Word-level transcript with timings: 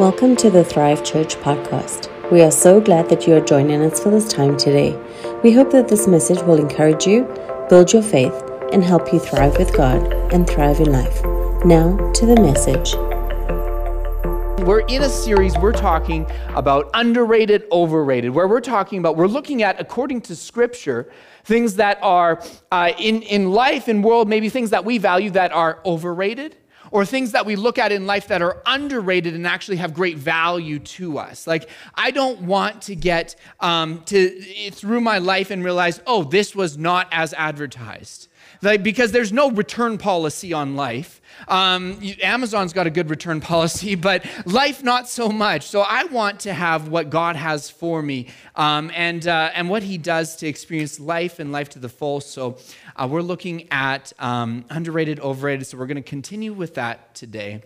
Welcome 0.00 0.34
to 0.36 0.48
the 0.48 0.64
Thrive 0.64 1.04
Church 1.04 1.36
podcast. 1.36 2.08
We 2.32 2.40
are 2.40 2.50
so 2.50 2.80
glad 2.80 3.10
that 3.10 3.26
you 3.26 3.34
are 3.34 3.40
joining 3.42 3.82
us 3.82 4.02
for 4.02 4.08
this 4.08 4.32
time 4.32 4.56
today. 4.56 4.98
We 5.42 5.52
hope 5.52 5.70
that 5.72 5.88
this 5.88 6.06
message 6.06 6.40
will 6.40 6.58
encourage 6.58 7.06
you, 7.06 7.24
build 7.68 7.92
your 7.92 8.02
faith, 8.02 8.32
and 8.72 8.82
help 8.82 9.12
you 9.12 9.18
thrive 9.18 9.58
with 9.58 9.76
God 9.76 10.10
and 10.32 10.48
thrive 10.48 10.80
in 10.80 10.90
life. 10.90 11.22
Now 11.66 11.98
to 12.12 12.24
the 12.24 12.34
message. 12.36 12.94
We're 14.66 14.86
in 14.88 15.02
a 15.02 15.08
series, 15.10 15.54
we're 15.58 15.72
talking 15.72 16.26
about 16.54 16.88
underrated, 16.94 17.64
overrated, 17.70 18.30
where 18.30 18.48
we're 18.48 18.62
talking 18.62 19.00
about, 19.00 19.18
we're 19.18 19.26
looking 19.26 19.62
at, 19.62 19.78
according 19.78 20.22
to 20.22 20.34
Scripture, 20.34 21.12
things 21.44 21.74
that 21.74 21.98
are 22.00 22.42
uh, 22.72 22.92
in, 22.98 23.20
in 23.20 23.52
life 23.52 23.86
and 23.86 24.02
world, 24.02 24.30
maybe 24.30 24.48
things 24.48 24.70
that 24.70 24.86
we 24.86 24.96
value 24.96 25.28
that 25.32 25.52
are 25.52 25.78
overrated 25.84 26.56
or 26.90 27.04
things 27.04 27.32
that 27.32 27.46
we 27.46 27.56
look 27.56 27.78
at 27.78 27.92
in 27.92 28.06
life 28.06 28.28
that 28.28 28.42
are 28.42 28.62
underrated 28.66 29.34
and 29.34 29.46
actually 29.46 29.76
have 29.76 29.94
great 29.94 30.18
value 30.18 30.78
to 30.78 31.18
us. 31.18 31.46
Like, 31.46 31.68
I 31.94 32.10
don't 32.10 32.42
want 32.42 32.82
to 32.82 32.96
get 32.96 33.36
um, 33.60 34.02
to 34.06 34.40
through 34.70 35.00
my 35.00 35.18
life 35.18 35.50
and 35.50 35.64
realize, 35.64 36.00
oh, 36.06 36.24
this 36.24 36.54
was 36.54 36.76
not 36.76 37.08
as 37.12 37.34
advertised. 37.34 38.28
Like, 38.62 38.82
because 38.82 39.12
there's 39.12 39.32
no 39.32 39.50
return 39.50 39.96
policy 39.96 40.52
on 40.52 40.76
life. 40.76 41.20
Um, 41.48 41.98
Amazon's 42.22 42.72
got 42.72 42.86
a 42.86 42.90
good 42.90 43.08
return 43.08 43.40
policy, 43.52 43.94
but 43.94 44.24
life 44.44 44.82
not 44.82 45.08
so 45.08 45.30
much. 45.30 45.66
So 45.66 45.80
I 45.80 46.04
want 46.04 46.40
to 46.40 46.52
have 46.52 46.88
what 46.88 47.08
God 47.08 47.36
has 47.36 47.70
for 47.70 48.02
me 48.02 48.28
um, 48.56 48.90
and, 48.94 49.26
uh, 49.26 49.50
and 49.54 49.70
what 49.70 49.82
He 49.82 49.96
does 49.96 50.36
to 50.36 50.46
experience 50.46 51.00
life 51.00 51.38
and 51.38 51.52
life 51.52 51.70
to 51.70 51.78
the 51.78 51.88
full. 51.88 52.20
So 52.20 52.58
uh, 52.96 53.08
we're 53.10 53.22
looking 53.22 53.68
at 53.70 54.12
um, 54.18 54.64
underrated, 54.70 55.20
overrated. 55.20 55.66
So 55.66 55.78
we're 55.78 55.86
going 55.86 55.96
to 55.96 56.02
continue 56.02 56.52
with 56.52 56.74
that 56.74 57.14
today. 57.14 57.62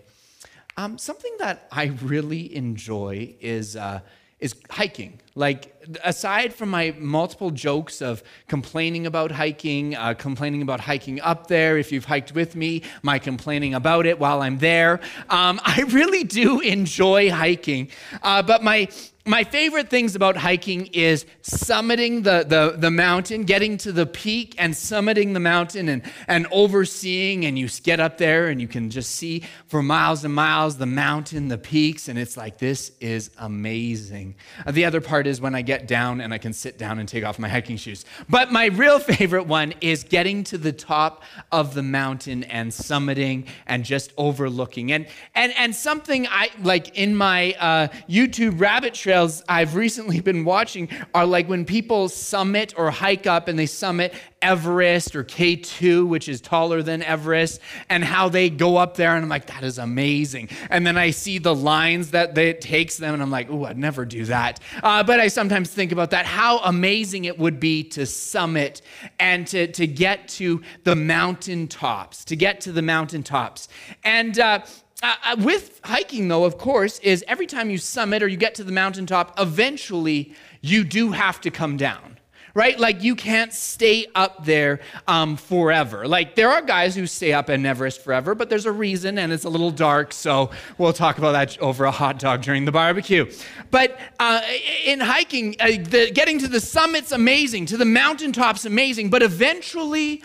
Um, 0.77 0.97
something 0.97 1.33
that 1.39 1.67
I 1.71 1.85
really 2.03 2.53
enjoy 2.55 3.35
is, 3.39 3.75
uh, 3.75 4.01
is 4.39 4.55
hiking. 4.69 5.19
Like, 5.37 5.75
aside 6.03 6.53
from 6.53 6.69
my 6.69 6.95
multiple 6.97 7.51
jokes 7.51 8.01
of 8.01 8.23
complaining 8.47 9.05
about 9.05 9.31
hiking, 9.31 9.93
uh, 9.93 10.13
complaining 10.13 10.61
about 10.61 10.79
hiking 10.79 11.19
up 11.19 11.47
there, 11.47 11.77
if 11.77 11.91
you've 11.91 12.05
hiked 12.05 12.33
with 12.33 12.55
me, 12.55 12.83
my 13.03 13.19
complaining 13.19 13.73
about 13.73 14.05
it 14.05 14.17
while 14.17 14.41
I'm 14.41 14.59
there, 14.59 15.01
um, 15.29 15.59
I 15.65 15.81
really 15.89 16.23
do 16.23 16.61
enjoy 16.61 17.31
hiking. 17.31 17.89
Uh, 18.23 18.43
but 18.43 18.63
my 18.63 18.87
my 19.27 19.43
favorite 19.43 19.89
things 19.89 20.15
about 20.15 20.37
hiking 20.37 20.85
is 20.93 21.25
summiting 21.41 22.23
the, 22.23 22.45
the, 22.47 22.77
the 22.77 22.91
mountain, 22.91 23.41
getting 23.43 23.75
to 23.77 23.91
the 23.91 24.05
peak 24.05 24.53
and 24.59 24.75
summiting 24.75 25.33
the 25.33 25.39
mountain 25.39 25.89
and, 25.89 26.03
and 26.27 26.45
overseeing. 26.51 27.43
And 27.43 27.57
you 27.57 27.67
get 27.81 27.99
up 27.99 28.19
there 28.19 28.47
and 28.47 28.61
you 28.61 28.67
can 28.67 28.91
just 28.91 29.15
see 29.15 29.43
for 29.65 29.81
miles 29.81 30.23
and 30.23 30.33
miles 30.33 30.77
the 30.77 30.85
mountain, 30.85 31.47
the 31.47 31.57
peaks. 31.57 32.07
And 32.07 32.19
it's 32.19 32.37
like, 32.37 32.59
this 32.59 32.91
is 32.99 33.31
amazing. 33.39 34.35
Uh, 34.63 34.71
the 34.71 34.85
other 34.85 35.01
part 35.01 35.24
is 35.27 35.41
when 35.41 35.55
I 35.55 35.61
get 35.61 35.87
down 35.87 36.21
and 36.21 36.33
I 36.33 36.37
can 36.37 36.53
sit 36.53 36.77
down 36.77 36.99
and 36.99 37.07
take 37.07 37.23
off 37.23 37.39
my 37.39 37.49
hiking 37.49 37.77
shoes. 37.77 38.05
But 38.29 38.51
my 38.51 38.67
real 38.67 38.99
favorite 39.15 39.47
one 39.47 39.73
is 39.81 40.03
getting 40.03 40.43
to 40.45 40.57
the 40.57 40.71
top 40.71 41.23
of 41.51 41.73
the 41.73 41.83
mountain 41.83 42.43
and 42.45 42.71
summiting 42.71 43.47
and 43.67 43.83
just 43.83 44.13
overlooking. 44.17 44.91
And, 44.91 45.07
and, 45.33 45.53
and 45.57 45.75
something 45.75 46.27
I 46.27 46.49
like 46.61 46.97
in 46.97 47.15
my 47.15 47.53
uh, 47.59 47.87
YouTube 48.09 48.59
rabbit 48.59 48.93
trails 48.93 49.43
I've 49.49 49.75
recently 49.75 50.19
been 50.25 50.45
watching 50.45 50.89
are 51.13 51.25
like 51.25 51.47
when 51.47 51.65
people 51.65 52.09
summit 52.09 52.73
or 52.77 52.91
hike 52.91 53.27
up 53.27 53.47
and 53.47 53.57
they 53.57 53.65
summit 53.65 54.13
Everest 54.45 55.15
or 55.15 55.23
K2, 55.23 56.07
which 56.07 56.29
is 56.29 56.39
taller 56.39 56.83
than 56.83 57.01
Everest, 57.01 57.59
and 57.89 58.03
how 58.03 58.29
they 58.29 58.47
go 58.51 58.77
up 58.77 58.95
there. 58.95 59.15
And 59.15 59.23
I'm 59.23 59.29
like, 59.29 59.47
that 59.47 59.63
is 59.63 59.79
amazing. 59.79 60.49
And 60.69 60.85
then 60.85 60.97
I 60.97 61.09
see 61.09 61.39
the 61.39 61.55
lines 61.55 62.11
that 62.11 62.37
it 62.37 62.61
takes 62.61 62.97
them, 62.97 63.15
and 63.15 63.23
I'm 63.23 63.31
like, 63.31 63.49
oh, 63.49 63.65
I'd 63.65 63.77
never 63.77 64.05
do 64.05 64.23
that. 64.25 64.59
Uh, 64.83 65.01
but 65.01 65.19
I 65.19 65.29
sometimes 65.29 65.71
think 65.71 65.91
about 65.91 66.11
that, 66.11 66.27
how 66.27 66.59
amazing 66.59 67.25
it 67.25 67.39
would 67.39 67.59
be 67.59 67.83
to 67.85 68.05
summit 68.05 68.83
and 69.19 69.47
to, 69.47 69.65
to 69.71 69.87
get 69.87 70.27
to 70.27 70.61
the 70.83 70.95
mountain 70.95 71.67
tops, 71.67 72.23
to 72.25 72.35
get 72.35 72.61
to 72.61 72.71
the 72.71 72.83
mountain 72.83 73.23
tops. 73.23 73.67
And, 74.03 74.37
uh, 74.37 74.59
uh, 75.01 75.15
uh, 75.25 75.35
with 75.39 75.81
hiking, 75.83 76.27
though, 76.27 76.45
of 76.45 76.57
course, 76.57 76.99
is 76.99 77.23
every 77.27 77.47
time 77.47 77.69
you 77.69 77.77
summit 77.77 78.23
or 78.23 78.27
you 78.27 78.37
get 78.37 78.55
to 78.55 78.63
the 78.63 78.71
mountaintop, 78.71 79.39
eventually 79.39 80.33
you 80.61 80.83
do 80.83 81.11
have 81.11 81.41
to 81.41 81.51
come 81.51 81.77
down 81.77 82.14
right? 82.55 82.79
Like 82.79 83.03
you 83.03 83.15
can't 83.15 83.53
stay 83.53 84.07
up 84.15 84.45
there 84.45 84.79
um, 85.07 85.35
forever. 85.35 86.07
Like 86.07 86.35
there 86.35 86.49
are 86.49 86.61
guys 86.61 86.95
who 86.95 87.05
stay 87.05 87.33
up 87.33 87.49
in 87.49 87.65
Everest 87.65 88.01
forever, 88.01 88.33
but 88.33 88.49
there's 88.49 88.65
a 88.65 88.71
reason 88.71 89.19
and 89.19 89.31
it's 89.31 89.43
a 89.43 89.49
little 89.49 89.69
dark. 89.69 90.13
So 90.13 90.49
we'll 90.79 90.93
talk 90.93 91.19
about 91.19 91.33
that 91.33 91.59
over 91.59 91.85
a 91.85 91.91
hot 91.91 92.17
dog 92.17 92.41
during 92.41 92.65
the 92.65 92.71
barbecue. 92.71 93.29
But 93.69 93.99
uh, 94.19 94.41
in 94.85 95.01
hiking, 95.01 95.57
uh, 95.59 95.67
the, 95.67 96.09
getting 96.13 96.39
to 96.39 96.47
the 96.47 96.61
summit's 96.61 97.11
amazing, 97.11 97.67
to 97.67 97.77
the 97.77 97.85
mountaintop's 97.85 98.65
amazing, 98.65 99.09
but 99.09 99.21
eventually 99.21 100.23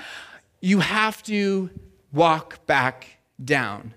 you 0.60 0.78
have 0.80 1.22
to 1.24 1.68
walk 2.12 2.64
back 2.66 3.18
down. 3.44 3.92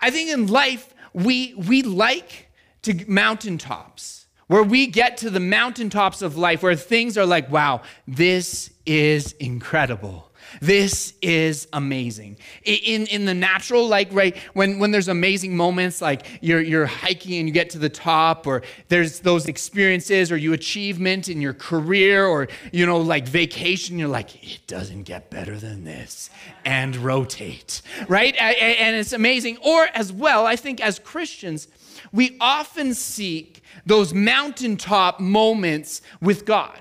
I 0.00 0.10
think 0.10 0.30
in 0.30 0.48
life, 0.48 0.94
we, 1.12 1.54
we 1.54 1.82
like 1.82 2.50
to 2.82 3.04
mountaintops, 3.08 4.17
where 4.48 4.62
we 4.62 4.86
get 4.86 5.16
to 5.18 5.30
the 5.30 5.40
mountaintops 5.40 6.20
of 6.20 6.36
life, 6.36 6.62
where 6.62 6.74
things 6.74 7.16
are 7.16 7.26
like, 7.26 7.50
wow, 7.50 7.82
this 8.06 8.70
is 8.84 9.32
incredible. 9.32 10.24
This 10.62 11.12
is 11.20 11.68
amazing. 11.74 12.38
In, 12.64 13.06
in 13.08 13.26
the 13.26 13.34
natural, 13.34 13.86
like, 13.86 14.08
right, 14.12 14.34
when, 14.54 14.78
when 14.78 14.90
there's 14.90 15.08
amazing 15.08 15.54
moments, 15.54 16.00
like 16.00 16.26
you're, 16.40 16.62
you're 16.62 16.86
hiking 16.86 17.34
and 17.34 17.46
you 17.46 17.52
get 17.52 17.68
to 17.70 17.78
the 17.78 17.90
top, 17.90 18.46
or 18.46 18.62
there's 18.88 19.20
those 19.20 19.46
experiences, 19.46 20.32
or 20.32 20.38
you 20.38 20.54
achievement 20.54 21.28
in 21.28 21.42
your 21.42 21.52
career, 21.52 22.24
or, 22.24 22.48
you 22.72 22.86
know, 22.86 22.96
like 22.98 23.28
vacation, 23.28 23.98
you're 23.98 24.08
like, 24.08 24.42
it 24.42 24.66
doesn't 24.66 25.02
get 25.02 25.28
better 25.28 25.58
than 25.58 25.84
this, 25.84 26.30
and 26.64 26.96
rotate, 26.96 27.82
right? 28.08 28.34
And 28.36 28.96
it's 28.96 29.12
amazing. 29.12 29.58
Or 29.58 29.86
as 29.92 30.10
well, 30.10 30.46
I 30.46 30.56
think 30.56 30.80
as 30.80 30.98
Christians, 30.98 31.68
we 32.12 32.36
often 32.40 32.94
seek 32.94 33.62
those 33.86 34.12
mountaintop 34.14 35.20
moments 35.20 36.02
with 36.20 36.44
God 36.44 36.80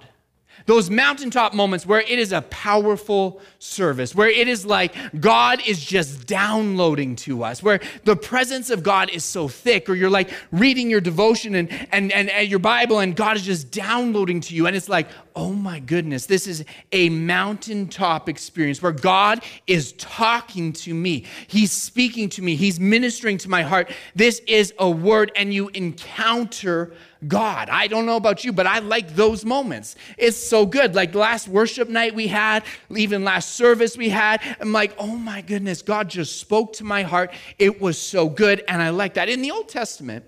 those 0.67 0.89
mountaintop 0.89 1.53
moments 1.53 1.85
where 1.85 2.01
it 2.01 2.19
is 2.19 2.31
a 2.31 2.41
powerful 2.43 3.41
service, 3.57 4.13
where 4.13 4.29
it 4.29 4.47
is 4.49 4.65
like 4.65 4.93
God 5.19 5.61
is 5.65 5.83
just 5.83 6.27
downloading 6.27 7.15
to 7.17 7.43
us, 7.43 7.63
where 7.63 7.79
the 8.03 8.17
presence 8.17 8.69
of 8.69 8.83
God 8.83 9.09
is 9.09 9.23
so 9.23 9.47
thick, 9.47 9.89
or 9.89 9.95
you're 9.95 10.09
like 10.09 10.29
reading 10.51 10.89
your 10.89 10.99
devotion 10.99 11.55
and, 11.55 11.71
and, 11.91 12.11
and, 12.11 12.29
and 12.29 12.49
your 12.49 12.59
Bible, 12.59 12.99
and 12.99 13.15
God 13.15 13.37
is 13.37 13.43
just 13.43 13.71
downloading 13.71 14.41
to 14.41 14.53
you. 14.53 14.67
And 14.67 14.75
it's 14.75 14.89
like, 14.89 15.07
oh 15.37 15.53
my 15.53 15.77
goodness, 15.77 16.25
this 16.25 16.47
is 16.47 16.65
a 16.91 17.09
mountaintop 17.09 18.27
experience 18.27 18.81
where 18.81 18.91
God 18.91 19.43
is 19.67 19.93
talking 19.93 20.73
to 20.73 20.95
me. 20.95 21.25
He's 21.45 21.71
speaking 21.71 22.27
to 22.29 22.41
me, 22.41 22.55
He's 22.55 22.79
ministering 22.79 23.37
to 23.37 23.49
my 23.49 23.61
heart. 23.61 23.91
This 24.15 24.41
is 24.47 24.73
a 24.79 24.89
word, 24.89 25.31
and 25.35 25.53
you 25.53 25.69
encounter 25.69 26.91
God. 27.27 27.69
I 27.69 27.85
don't 27.85 28.07
know 28.07 28.15
about 28.15 28.43
you, 28.43 28.51
but 28.51 28.65
I 28.65 28.79
like 28.79 29.15
those 29.15 29.45
moments. 29.45 29.95
It's 30.17 30.37
so 30.37 30.65
good. 30.65 30.95
Like 30.95 31.13
last 31.13 31.47
worship 31.47 31.87
night 31.87 32.15
we 32.15 32.27
had, 32.27 32.63
even 32.89 33.23
last 33.23 33.55
service 33.55 33.95
we 33.95 34.09
had, 34.09 34.41
I'm 34.59 34.73
like, 34.73 34.95
oh 34.97 35.17
my 35.17 35.41
goodness, 35.41 35.83
God 35.83 36.09
just 36.09 36.39
spoke 36.39 36.73
to 36.73 36.83
my 36.83 37.03
heart. 37.03 37.31
It 37.59 37.79
was 37.79 37.99
so 37.99 38.27
good, 38.27 38.63
and 38.67 38.81
I 38.81 38.89
like 38.89 39.13
that. 39.13 39.29
In 39.29 39.43
the 39.43 39.51
Old 39.51 39.69
Testament, 39.69 40.25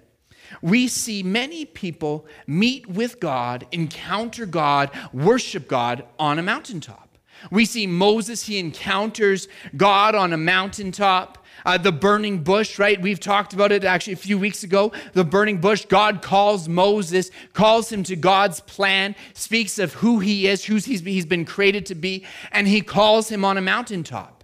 we 0.61 0.87
see 0.87 1.23
many 1.23 1.65
people 1.65 2.25
meet 2.47 2.87
with 2.87 3.19
God, 3.19 3.67
encounter 3.71 4.45
God, 4.45 4.91
worship 5.13 5.67
God 5.67 6.05
on 6.17 6.39
a 6.39 6.43
mountaintop. 6.43 7.09
We 7.51 7.65
see 7.65 7.87
Moses, 7.87 8.45
he 8.45 8.59
encounters 8.59 9.47
God 9.75 10.15
on 10.15 10.33
a 10.33 10.37
mountaintop. 10.37 11.37
Uh, 11.65 11.77
the 11.77 11.91
burning 11.91 12.41
bush, 12.41 12.79
right? 12.79 13.01
We've 13.01 13.19
talked 13.19 13.51
about 13.51 13.73
it 13.73 13.83
actually 13.83 14.13
a 14.13 14.17
few 14.17 14.39
weeks 14.39 14.63
ago. 14.63 14.93
The 15.11 15.25
burning 15.25 15.59
bush, 15.59 15.85
God 15.85 16.21
calls 16.21 16.69
Moses, 16.69 17.31
calls 17.51 17.91
him 17.91 18.03
to 18.03 18.15
God's 18.15 18.61
plan, 18.61 19.13
speaks 19.33 19.77
of 19.77 19.93
who 19.95 20.19
he 20.19 20.47
is, 20.47 20.63
who 20.63 20.75
he's, 20.75 21.01
he's 21.01 21.25
been 21.25 21.43
created 21.43 21.85
to 21.87 21.95
be, 21.95 22.25
and 22.53 22.65
he 22.65 22.79
calls 22.79 23.27
him 23.27 23.43
on 23.43 23.57
a 23.57 23.61
mountaintop. 23.61 24.38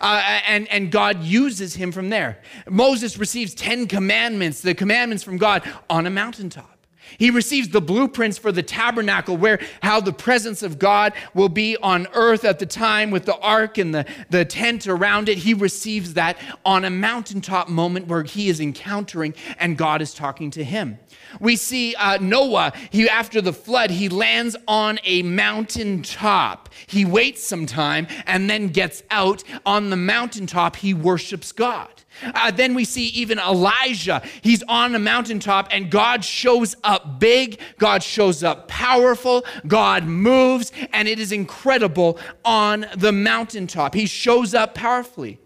Uh, 0.00 0.40
and, 0.46 0.68
and 0.68 0.90
God 0.90 1.22
uses 1.22 1.74
him 1.74 1.92
from 1.92 2.10
there. 2.10 2.38
Moses 2.68 3.18
receives 3.18 3.54
10 3.54 3.86
commandments, 3.86 4.60
the 4.60 4.74
commandments 4.74 5.22
from 5.22 5.38
God, 5.38 5.62
on 5.88 6.06
a 6.06 6.10
mountaintop. 6.10 6.79
He 7.18 7.30
receives 7.30 7.68
the 7.68 7.80
blueprints 7.80 8.38
for 8.38 8.52
the 8.52 8.62
tabernacle, 8.62 9.36
where 9.36 9.60
how 9.82 10.00
the 10.00 10.12
presence 10.12 10.62
of 10.62 10.78
God 10.78 11.12
will 11.34 11.48
be 11.48 11.76
on 11.78 12.06
earth 12.14 12.44
at 12.44 12.58
the 12.58 12.66
time 12.66 13.10
with 13.10 13.24
the 13.24 13.38
ark 13.38 13.78
and 13.78 13.94
the, 13.94 14.06
the 14.30 14.44
tent 14.44 14.86
around 14.86 15.28
it. 15.28 15.38
He 15.38 15.54
receives 15.54 16.14
that 16.14 16.36
on 16.64 16.84
a 16.84 16.90
mountaintop 16.90 17.68
moment 17.68 18.06
where 18.06 18.22
he 18.22 18.48
is 18.48 18.60
encountering 18.60 19.34
and 19.58 19.76
God 19.76 20.02
is 20.02 20.14
talking 20.14 20.50
to 20.52 20.64
him. 20.64 20.98
We 21.38 21.56
see 21.56 21.94
uh, 21.94 22.18
Noah, 22.20 22.72
he, 22.90 23.08
after 23.08 23.40
the 23.40 23.52
flood, 23.52 23.90
he 23.90 24.08
lands 24.08 24.56
on 24.66 24.98
a 25.04 25.22
mountaintop. 25.22 26.68
He 26.86 27.04
waits 27.04 27.46
some 27.46 27.66
time 27.66 28.08
and 28.26 28.50
then 28.50 28.68
gets 28.68 29.02
out 29.10 29.44
on 29.64 29.90
the 29.90 29.96
mountaintop. 29.96 30.76
He 30.76 30.92
worships 30.92 31.52
God. 31.52 31.88
Uh, 32.22 32.50
then 32.50 32.74
we 32.74 32.84
see 32.84 33.06
even 33.08 33.38
Elijah. 33.38 34.22
He's 34.42 34.62
on 34.64 34.94
a 34.94 34.98
mountaintop 34.98 35.68
and 35.70 35.90
God 35.90 36.24
shows 36.24 36.76
up 36.82 36.99
big, 37.18 37.60
God 37.78 38.02
shows 38.02 38.42
up 38.42 38.68
powerful, 38.68 39.44
God 39.66 40.04
moves, 40.04 40.72
and 40.92 41.08
it 41.08 41.18
is 41.18 41.32
incredible 41.32 42.18
on 42.44 42.86
the 42.96 43.12
mountaintop. 43.12 43.94
He 43.94 44.06
shows 44.06 44.54
up 44.54 44.74
powerfully. 44.74 45.38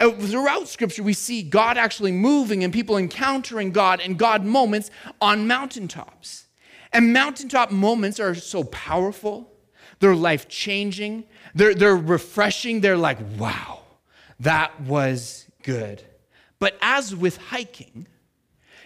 Uh, 0.00 0.10
throughout 0.10 0.68
Scripture, 0.68 1.02
we 1.02 1.12
see 1.12 1.42
God 1.42 1.76
actually 1.78 2.12
moving 2.12 2.64
and 2.64 2.72
people 2.72 2.96
encountering 2.96 3.70
God 3.70 4.00
and 4.00 4.18
God 4.18 4.44
moments 4.44 4.90
on 5.20 5.46
mountaintops. 5.46 6.46
And 6.92 7.12
mountaintop 7.12 7.70
moments 7.70 8.20
are 8.20 8.34
so 8.34 8.64
powerful, 8.64 9.50
they're 10.00 10.14
life 10.14 10.48
changing, 10.48 11.24
they're, 11.54 11.74
they're 11.74 11.96
refreshing, 11.96 12.80
they're 12.80 12.96
like, 12.96 13.18
wow, 13.38 13.80
that 14.40 14.78
was 14.80 15.46
good. 15.62 16.02
But 16.58 16.76
as 16.82 17.14
with 17.14 17.36
hiking, 17.36 18.06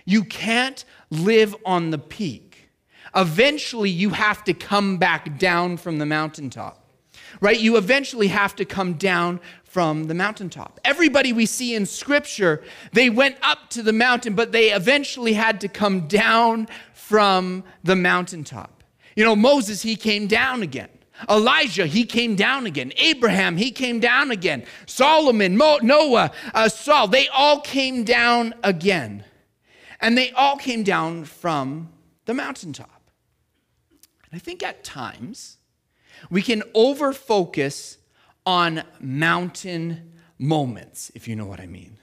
you 0.07 0.25
can't 0.25 0.85
live 1.11 1.55
on 1.67 1.91
the 1.91 1.99
peak. 1.99 2.71
Eventually, 3.15 3.91
you 3.91 4.11
have 4.11 4.43
to 4.45 4.55
come 4.55 4.97
back 4.97 5.39
down 5.39 5.77
from 5.77 5.99
the 5.99 6.07
mountaintop, 6.07 6.91
right? 7.41 7.59
You 7.59 7.77
eventually 7.77 8.29
have 8.29 8.57
to 8.57 8.65
come 8.65 8.95
down 8.95 9.41
from 9.65 10.05
the 10.05 10.15
mountaintop. 10.15 10.81
Everybody 10.85 11.35
we 11.35 11.45
see 11.45 11.75
in 11.75 11.85
scripture, 11.85 12.63
they 12.93 13.11
went 13.11 13.37
up 13.43 13.69
to 13.71 13.83
the 13.83 13.93
mountain, 13.93 14.35
but 14.35 14.53
they 14.53 14.71
eventually 14.73 15.35
had 15.35 15.61
to 15.61 15.69
come 15.69 16.09
down 16.09 16.69
from 16.95 17.65
the 17.85 17.97
mountaintop. 17.97 18.83
You 19.17 19.25
know, 19.25 19.37
Moses, 19.37 19.83
he 19.83 19.97
came 19.97 20.27
down 20.27 20.63
again. 20.63 20.89
Elijah, 21.31 21.87
he 21.87 22.05
came 22.05 22.37
down 22.37 22.67
again. 22.67 22.93
Abraham, 22.99 23.57
he 23.57 23.71
came 23.71 24.01
down 24.01 24.31
again. 24.31 24.65
Solomon, 24.85 25.57
Mo- 25.57 25.79
Noah, 25.83 26.31
uh, 26.55 26.69
Saul, 26.69 27.09
they 27.09 27.29
all 27.29 27.61
came 27.61 28.05
down 28.05 28.55
again. 28.63 29.25
And 30.07 30.17
they 30.17 30.31
all 30.31 30.57
came 30.57 30.85
down 30.85 31.25
from 31.25 31.89
the 32.27 32.33
mountaintop. 32.33 33.11
And 33.91 34.35
I 34.35 34.39
think 34.39 34.63
at 34.63 34.85
times 34.85 35.59
we 36.31 36.43
can 36.43 36.63
over 36.75 37.13
focus 37.13 37.99
on 38.47 38.85
mountain 39.01 40.13
moments, 40.39 41.11
if 41.17 41.27
you 41.27 41.35
know 41.35 41.47
what 41.47 41.59
I 41.59 41.67
mean. 41.67 41.99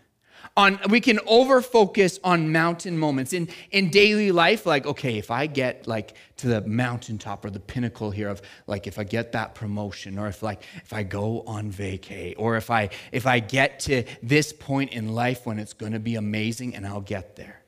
On 0.58 0.78
we 0.90 1.00
can 1.00 1.18
over 1.26 1.62
focus 1.62 2.20
on 2.26 2.52
mountain 2.52 2.98
moments. 2.98 3.32
In 3.32 3.48
in 3.72 3.90
daily 3.90 4.34
life 4.34 4.66
like 4.66 4.86
okay 4.86 5.18
if 5.18 5.32
i 5.32 5.48
get 5.48 5.88
like 5.88 6.16
to 6.38 6.48
the 6.48 6.62
mountaintop 6.62 7.46
or 7.46 7.50
the 7.50 7.62
pinnacle 7.62 8.12
here 8.12 8.28
of 8.28 8.42
like 8.68 8.86
if 8.86 9.00
i 9.00 9.04
get 9.06 9.32
that 9.32 9.56
promotion 9.56 10.20
or 10.20 10.28
if 10.28 10.44
like 10.44 10.62
if 10.84 10.92
i 10.92 11.02
go 11.02 11.42
on 11.48 11.72
vacay 11.72 12.36
or 12.38 12.58
if 12.58 12.70
i 12.70 12.90
if 13.14 13.26
i 13.26 13.40
get 13.40 13.80
to 13.80 14.04
this 14.22 14.52
point 14.52 14.92
in 14.92 15.16
life 15.16 15.46
when 15.46 15.58
it's 15.58 15.74
going 15.74 15.94
to 15.94 16.00
be 16.00 16.16
amazing 16.16 16.76
and 16.76 16.86
i'll 16.86 17.02
get 17.02 17.36
there 17.36 17.63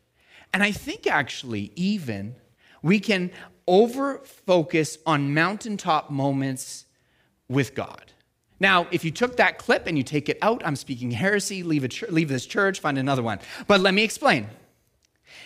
and 0.55 0.63
i 0.63 0.71
think 0.71 1.05
actually 1.05 1.71
even 1.75 2.35
we 2.81 2.99
can 2.99 3.29
over 3.67 4.19
focus 4.19 4.97
on 5.05 5.33
mountaintop 5.33 6.09
moments 6.09 6.85
with 7.47 7.75
god 7.75 8.11
now, 8.59 8.87
if 8.91 9.03
you 9.03 9.11
took 9.11 9.37
that 9.37 9.57
clip 9.57 9.85
and 9.85 9.97
you 9.97 10.03
take 10.03 10.29
it 10.29 10.37
out, 10.41 10.61
I'm 10.65 10.75
speaking 10.75 11.11
heresy, 11.11 11.61
leave, 11.63 11.87
ch- 11.89 12.09
leave 12.09 12.29
this 12.29 12.45
church, 12.45 12.79
find 12.79 12.97
another 12.97 13.21
one. 13.21 13.39
But 13.67 13.81
let 13.81 13.93
me 13.93 14.03
explain. 14.03 14.47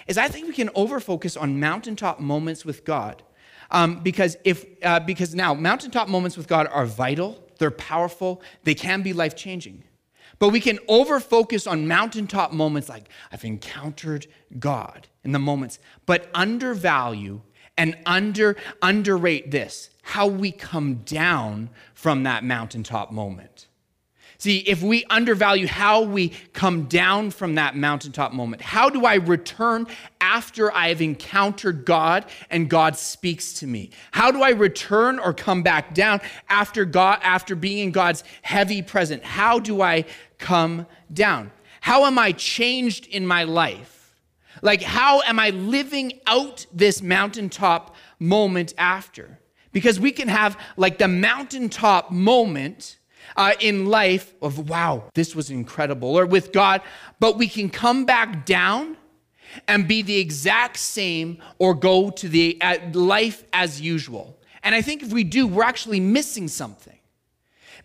Is 0.08 0.18
I 0.18 0.28
think 0.28 0.48
we 0.48 0.54
can 0.54 0.70
overfocus 0.70 1.40
on 1.40 1.60
mountaintop 1.60 2.20
moments 2.20 2.66
with 2.66 2.86
God. 2.86 3.24
Um, 3.72 4.02
because 4.02 4.38
if 4.44 4.66
uh, 4.84 5.00
because 5.00 5.36
now 5.36 5.54
mountaintop 5.54 6.08
moments 6.08 6.38
with 6.38 6.48
God 6.48 6.68
are 6.72 6.86
vital, 6.86 7.44
they're 7.60 7.72
powerful, 7.72 8.42
they 8.64 8.74
can 8.74 9.02
be 9.04 9.14
life 9.14 9.36
changing. 9.36 9.84
But 10.40 10.50
we 10.50 10.62
can 10.62 10.78
overfocus 10.90 11.70
on 11.70 11.88
mountaintop 11.88 12.54
moments 12.54 12.90
like 12.90 13.10
I've 13.32 13.44
encountered 13.44 14.26
God 14.58 15.08
in 15.24 15.34
the 15.34 15.40
moments, 15.40 15.80
but 16.06 16.30
undervalue 16.34 17.42
and 17.78 17.98
under 18.06 18.58
underrate 18.82 19.52
this 19.52 19.90
how 20.02 20.28
we 20.28 20.52
come 20.52 20.96
down 21.06 21.70
from 21.94 22.24
that 22.24 22.44
mountaintop 22.44 23.12
moment. 23.12 23.68
See, 24.40 24.60
if 24.60 24.82
we 24.82 25.04
undervalue 25.10 25.68
how 25.68 26.02
we 26.02 26.30
come 26.54 26.84
down 26.86 27.32
from 27.32 27.56
that 27.56 27.76
mountaintop 27.76 28.32
moment, 28.32 28.62
how 28.62 28.90
do 28.90 29.06
I 29.06 29.16
return 29.16 29.86
after 30.22 30.74
I 30.74 30.88
have 30.88 31.02
encountered 31.02 31.84
God 31.84 32.24
and 32.50 32.70
God 32.70 32.96
speaks 32.96 33.52
to 33.56 33.68
me? 33.68 33.90
How 34.12 34.32
do 34.32 34.42
I 34.42 34.52
return 34.52 35.20
or 35.20 35.34
come 35.34 35.62
back 35.62 35.94
down 35.94 36.22
after 36.48 36.86
God 36.86 37.20
after 37.22 37.54
being 37.54 37.80
in 37.80 37.92
God's 37.92 38.24
heavy 38.42 38.82
presence? 38.82 39.26
How 39.26 39.60
do 39.60 39.82
I 39.82 40.06
come 40.38 40.88
down? 41.12 41.52
How 41.82 42.06
am 42.06 42.18
I 42.18 42.32
changed 42.32 43.08
in 43.08 43.28
my 43.28 43.44
life? 43.44 44.16
Like, 44.62 44.82
how 44.82 45.20
am 45.24 45.38
I 45.38 45.50
living 45.50 46.14
out 46.26 46.66
this 46.74 47.02
mountaintop 47.02 47.94
moment 48.20 48.74
after? 48.78 49.38
Because 49.74 50.00
we 50.00 50.14
can 50.14 50.30
have 50.30 50.58
like 50.78 50.98
the 50.98 51.10
mountaintop 51.10 52.10
moment 52.10 52.99
uh, 53.36 53.54
in 53.60 53.86
life 53.86 54.34
of, 54.42 54.70
wow, 54.70 55.04
this 55.14 55.36
was 55.36 55.50
incredible, 55.50 56.18
or 56.18 56.26
with 56.26 56.52
God, 56.52 56.82
but 57.20 57.38
we 57.38 57.48
can 57.48 57.70
come 57.70 58.06
back 58.06 58.46
down 58.46 58.98
and 59.68 59.88
be 59.88 60.02
the 60.02 60.18
exact 60.18 60.78
same 60.78 61.40
or 61.58 61.74
go 61.74 62.10
to 62.12 62.30
the 62.30 62.58
uh, 62.62 62.78
life 62.94 63.44
as 63.54 63.82
usual. 63.82 64.40
And 64.64 64.76
I 64.76 64.82
think 64.82 65.04
if 65.04 65.12
we 65.12 65.24
do, 65.24 65.48
we're 65.48 65.64
actually 65.64 66.00
missing 66.00 66.48
something. 66.48 66.98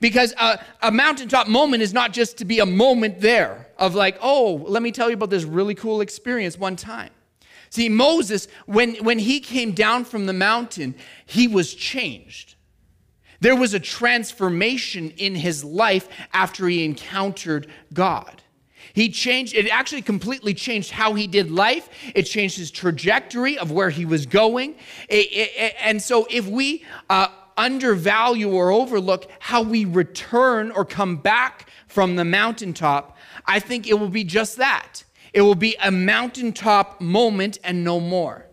Because 0.00 0.35
a, 0.38 0.62
a, 0.82 0.91
mountaintop 0.91 1.46
moment 1.49 1.82
is 1.82 1.94
not 1.94 2.12
just 2.12 2.38
to 2.38 2.44
be 2.44 2.58
a 2.58 2.67
moment 2.67 3.20
there 3.20 3.69
of 3.79 3.94
like, 3.94 4.19
oh, 4.20 4.64
let 4.67 4.82
me 4.82 4.91
tell 4.91 5.08
you 5.08 5.14
about 5.14 5.31
this 5.31 5.44
really 5.44 5.75
cool 5.75 6.00
experience 6.00 6.58
one 6.58 6.76
time. 6.76 7.11
See, 7.70 7.88
Moses, 7.88 8.49
when, 8.67 8.96
when 8.96 9.19
he 9.19 9.41
came 9.41 9.73
down 9.73 10.05
from 10.05 10.26
the 10.26 10.32
mountain, 10.32 10.94
he 11.26 11.49
was 11.49 11.75
changed. 11.75 12.56
There 13.44 13.55
was 13.55 13.75
a 13.75 13.79
transformation 13.79 15.11
in 15.19 15.35
his 15.35 15.62
life 15.62 16.08
after 16.32 16.67
he 16.67 16.82
encountered 16.82 17.67
God. 17.93 18.41
He 18.94 19.11
changed, 19.11 19.55
it 19.55 19.69
actually 19.69 20.00
completely 20.00 20.55
changed 20.55 20.91
how 20.91 21.12
he 21.12 21.26
did 21.26 21.50
life. 21.50 21.91
It 22.14 22.23
changed 22.23 22.56
his 22.56 22.70
trajectory 22.70 23.58
of 23.58 23.70
where 23.70 23.91
he 23.91 24.06
was 24.06 24.25
going. 24.25 24.76
It, 25.11 25.29
it, 25.31 25.75
and 25.79 26.00
so, 26.00 26.26
if 26.31 26.46
we 26.46 26.87
uh, 27.11 27.29
undervalue 27.58 28.50
or 28.50 28.70
overlook 28.70 29.31
how 29.41 29.61
we 29.61 29.85
return 29.85 30.70
or 30.70 30.87
come 30.87 31.19
back 31.19 31.69
from 31.87 32.17
the 32.17 32.25
mountaintop, 32.25 33.14
I 33.44 33.61
think 33.61 33.87
it 33.87 34.00
will 34.00 34.08
be 34.08 34.25
just 34.25 34.56
that. 34.56 35.05
It 35.35 35.43
will 35.43 35.55
be 35.55 35.76
a 35.82 35.91
mountaintop 35.91 36.99
moment 36.99 37.58
and 37.63 37.84
no 37.84 38.01
more. 38.01 38.46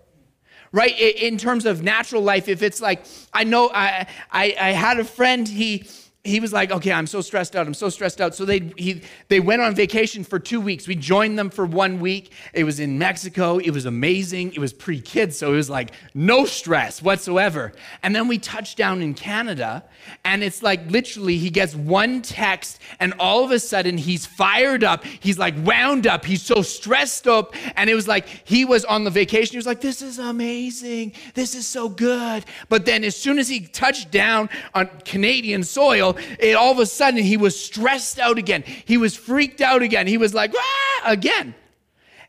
Right? 0.72 0.98
In 0.98 1.38
terms 1.38 1.66
of 1.66 1.84
natural 1.84 2.22
life, 2.22 2.48
if 2.48 2.62
it's 2.62 2.80
like, 2.80 3.06
I 3.34 3.44
know 3.44 3.70
I, 3.74 4.08
I, 4.32 4.56
I 4.60 4.72
had 4.72 5.00
a 5.00 5.04
friend, 5.04 5.46
he, 5.48 5.86
he 6.24 6.40
was 6.40 6.54
like, 6.54 6.70
okay, 6.70 6.92
I'm 6.92 7.08
so 7.08 7.22
stressed 7.22 7.56
out. 7.56 7.66
I'm 7.66 7.74
so 7.74 7.90
stressed 7.90 8.22
out. 8.22 8.36
So 8.36 8.46
they, 8.46 8.60
he, 8.78 9.02
they 9.28 9.40
went 9.40 9.64
on 9.64 9.74
vacation 9.74 10.24
for 10.24 10.38
two 10.38 10.62
weeks. 10.62 10.88
We 10.88 10.94
joined 10.94 11.38
them 11.40 11.50
for 11.50 11.66
one 11.66 12.00
week. 12.00 12.32
It 12.54 12.64
was 12.64 12.80
in 12.80 13.00
Mexico. 13.00 13.58
It 13.58 13.72
was 13.72 13.86
amazing. 13.86 14.54
It 14.54 14.60
was 14.60 14.72
pre 14.72 15.02
kids. 15.02 15.40
So 15.40 15.52
it 15.52 15.56
was 15.56 15.70
like 15.70 15.94
no 16.14 16.46
stress 16.46 17.02
whatsoever. 17.02 17.74
And 18.04 18.16
then 18.16 18.28
we 18.28 18.38
touched 18.38 18.78
down 18.78 19.02
in 19.02 19.16
Canada. 19.16 19.84
And 20.24 20.44
it's 20.44 20.62
like 20.62 20.92
literally 20.92 21.38
he 21.38 21.50
gets 21.50 21.74
one 21.74 22.22
text 22.22 22.80
and 23.00 23.16
all 23.18 23.44
of 23.44 23.50
a 23.50 23.58
sudden 23.58 23.98
he's 23.98 24.24
fired 24.24 24.84
up. 24.84 25.04
He's 25.04 25.40
like 25.40 25.56
wound 25.66 26.06
up. 26.06 26.24
He's 26.24 26.44
so 26.44 26.62
stressed 26.62 27.28
up. 27.28 27.56
And 27.76 27.90
it 27.90 27.96
was 27.96 28.08
like 28.08 28.28
he 28.44 28.64
was 28.64 28.86
on 28.86 29.06
the 29.06 29.12
vacation. 29.12 29.54
He 29.54 29.58
was 29.58 29.66
like, 29.66 29.82
this 29.82 30.04
is 30.04 30.20
amazing. 30.20 31.14
This 31.34 31.56
is 31.56 31.66
so 31.66 31.90
good. 31.90 32.46
But 32.70 32.86
then 32.86 33.04
as 33.04 33.16
soon 33.16 33.40
as 33.40 33.48
he 33.50 33.62
touched 33.62 34.12
down 34.12 34.50
on 34.76 34.88
Canadian 35.04 35.64
soil, 35.64 36.11
it, 36.40 36.56
all 36.56 36.72
of 36.72 36.80
a 36.80 36.86
sudden 36.86 37.24
he 37.24 37.38
was 37.38 37.60
stressed 37.60 38.20
out 38.20 38.38
again. 38.38 38.64
He 38.64 38.98
was 38.98 39.16
freaked 39.16 39.62
out 39.62 39.82
again. 39.82 40.08
He 40.08 40.18
was 40.18 40.34
like, 40.34 40.54
ah, 40.56 41.02
again. 41.06 41.56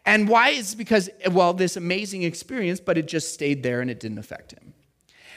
And 0.04 0.28
why 0.28 0.50
is 0.50 0.74
because, 0.74 1.08
well, 1.30 1.52
this 1.54 1.76
amazing 1.76 2.22
experience, 2.22 2.80
but 2.80 2.98
it 2.98 3.06
just 3.06 3.32
stayed 3.32 3.62
there 3.62 3.80
and 3.80 3.90
it 3.90 4.00
didn't 4.00 4.18
affect 4.18 4.52
him. 4.52 4.74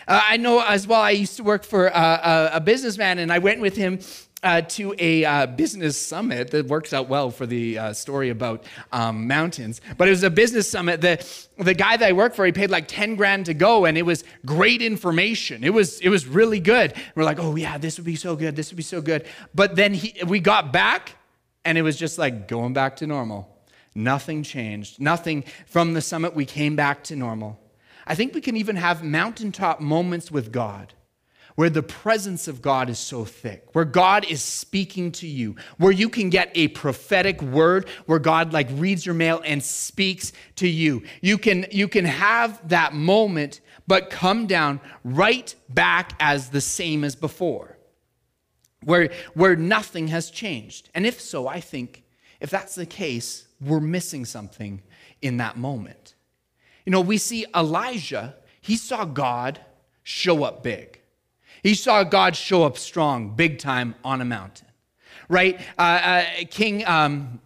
Uh, 0.07 0.21
I 0.27 0.37
know 0.37 0.61
as 0.61 0.87
well, 0.87 1.01
I 1.01 1.11
used 1.11 1.37
to 1.37 1.43
work 1.43 1.63
for 1.63 1.95
uh, 1.95 2.49
a, 2.53 2.57
a 2.57 2.59
businessman 2.59 3.19
and 3.19 3.31
I 3.31 3.39
went 3.39 3.59
with 3.59 3.75
him 3.75 3.99
uh, 4.45 4.61
to 4.61 4.93
a 4.99 5.25
uh, 5.25 5.47
business 5.47 5.99
summit 5.99 6.51
that 6.51 6.67
works 6.67 6.93
out 6.93 7.09
well 7.09 7.31
for 7.31 7.47
the 7.47 7.79
uh, 7.79 7.93
story 7.93 8.29
about 8.29 8.63
um, 8.91 9.27
mountains. 9.27 9.81
But 9.97 10.07
it 10.07 10.11
was 10.11 10.21
a 10.21 10.29
business 10.29 10.69
summit. 10.69 11.01
The, 11.01 11.25
the 11.57 11.73
guy 11.73 11.97
that 11.97 12.07
I 12.07 12.13
worked 12.13 12.35
for, 12.35 12.45
he 12.45 12.51
paid 12.51 12.69
like 12.69 12.87
10 12.87 13.15
grand 13.15 13.47
to 13.47 13.55
go, 13.55 13.85
and 13.85 13.97
it 13.97 14.03
was 14.03 14.23
great 14.45 14.83
information. 14.83 15.63
It 15.63 15.73
was, 15.73 15.99
it 15.99 16.09
was 16.09 16.27
really 16.27 16.59
good. 16.59 16.93
We're 17.15 17.23
like, 17.23 17.39
oh, 17.39 17.55
yeah, 17.55 17.79
this 17.79 17.97
would 17.97 18.05
be 18.05 18.15
so 18.15 18.35
good. 18.35 18.55
This 18.55 18.69
would 18.69 18.77
be 18.77 18.83
so 18.83 19.01
good. 19.01 19.25
But 19.55 19.75
then 19.75 19.95
he, 19.95 20.13
we 20.23 20.39
got 20.39 20.71
back, 20.71 21.15
and 21.65 21.75
it 21.75 21.81
was 21.81 21.97
just 21.97 22.19
like 22.19 22.47
going 22.47 22.73
back 22.73 22.97
to 22.97 23.07
normal. 23.07 23.49
Nothing 23.95 24.43
changed. 24.43 25.01
Nothing 25.01 25.43
from 25.65 25.93
the 25.93 26.01
summit, 26.01 26.35
we 26.35 26.45
came 26.45 26.75
back 26.75 27.03
to 27.05 27.15
normal. 27.15 27.59
I 28.05 28.13
think 28.13 28.35
we 28.35 28.41
can 28.41 28.55
even 28.55 28.75
have 28.75 29.03
mountaintop 29.03 29.79
moments 29.79 30.29
with 30.29 30.51
God 30.51 30.93
where 31.55 31.69
the 31.69 31.83
presence 31.83 32.47
of 32.47 32.61
God 32.61 32.89
is 32.89 32.99
so 32.99 33.23
thick, 33.23 33.73
where 33.73 33.85
God 33.85 34.25
is 34.25 34.41
speaking 34.41 35.11
to 35.13 35.27
you, 35.27 35.55
where 35.77 35.91
you 35.91 36.09
can 36.09 36.29
get 36.29 36.51
a 36.53 36.67
prophetic 36.69 37.41
word, 37.41 37.87
where 38.05 38.19
God 38.19 38.53
like 38.53 38.67
reads 38.71 39.05
your 39.05 39.15
mail 39.15 39.41
and 39.45 39.63
speaks 39.63 40.33
to 40.57 40.67
you. 40.67 41.03
You 41.21 41.37
can 41.37 41.65
you 41.71 41.87
can 41.87 42.05
have 42.05 42.67
that 42.69 42.93
moment 42.93 43.61
but 43.87 44.09
come 44.09 44.47
down 44.47 44.81
right 45.03 45.53
back 45.69 46.13
as 46.19 46.49
the 46.49 46.61
same 46.61 47.03
as 47.03 47.15
before. 47.15 47.77
Where 48.83 49.09
where 49.33 49.55
nothing 49.55 50.09
has 50.09 50.29
changed. 50.29 50.89
And 50.93 51.05
if 51.05 51.21
so, 51.21 51.47
I 51.47 51.61
think 51.61 52.03
if 52.41 52.49
that's 52.49 52.75
the 52.75 52.85
case, 52.85 53.47
we're 53.61 53.79
missing 53.79 54.25
something 54.25 54.81
in 55.21 55.37
that 55.37 55.57
moment. 55.57 56.15
You 56.85 56.91
know, 56.91 57.01
we 57.01 57.17
see 57.17 57.45
Elijah, 57.55 58.35
he 58.59 58.75
saw 58.75 59.05
God 59.05 59.61
show 60.03 60.43
up 60.43 60.61
big. 60.61 60.99
He 61.65 61.73
saw 61.73 62.03
God 62.03 62.35
show 62.35 62.63
up 62.63 62.77
strong, 62.77 63.35
big 63.35 63.57
time 63.57 63.95
on 64.03 64.21
a 64.21 64.25
mountain, 64.25 64.67
right? 65.27 65.59
Uh, 65.79 65.81
uh, 65.81 66.25
King 66.51 66.85
um, 66.85 67.39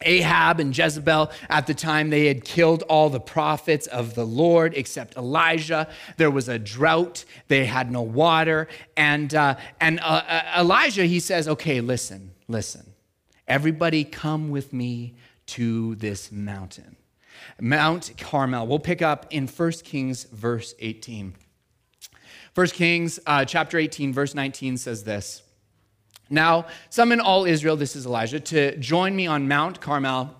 Ahab 0.00 0.58
and 0.58 0.74
Jezebel 0.74 1.30
at 1.50 1.66
the 1.66 1.74
time, 1.74 2.08
they 2.08 2.28
had 2.28 2.46
killed 2.46 2.82
all 2.84 3.10
the 3.10 3.20
prophets 3.20 3.86
of 3.88 4.14
the 4.14 4.24
Lord 4.24 4.72
except 4.74 5.18
Elijah. 5.18 5.86
There 6.16 6.30
was 6.30 6.48
a 6.48 6.58
drought, 6.58 7.26
they 7.48 7.66
had 7.66 7.92
no 7.92 8.00
water. 8.00 8.68
And, 8.96 9.34
uh, 9.34 9.56
and 9.82 10.00
uh, 10.00 10.22
uh 10.26 10.60
Elijah, 10.60 11.04
he 11.04 11.20
says, 11.20 11.46
Okay, 11.46 11.82
listen, 11.82 12.30
listen. 12.48 12.94
Everybody 13.46 14.04
come 14.04 14.48
with 14.48 14.72
me 14.72 15.16
to 15.48 15.96
this 15.96 16.32
mountain. 16.32 16.96
Mount 17.60 18.12
Carmel. 18.16 18.66
We'll 18.66 18.78
pick 18.78 19.02
up 19.02 19.26
in 19.28 19.46
1 19.46 19.72
Kings, 19.84 20.24
verse 20.24 20.74
18. 20.78 21.34
1 22.54 22.66
Kings 22.68 23.18
uh, 23.26 23.46
chapter 23.46 23.78
18, 23.78 24.12
verse 24.12 24.34
19 24.34 24.76
says 24.76 25.04
this 25.04 25.42
Now, 26.28 26.66
summon 26.90 27.18
all 27.18 27.46
Israel, 27.46 27.76
this 27.76 27.96
is 27.96 28.04
Elijah, 28.04 28.40
to 28.40 28.76
join 28.76 29.16
me 29.16 29.26
on 29.26 29.48
Mount 29.48 29.80
Carmel, 29.80 30.34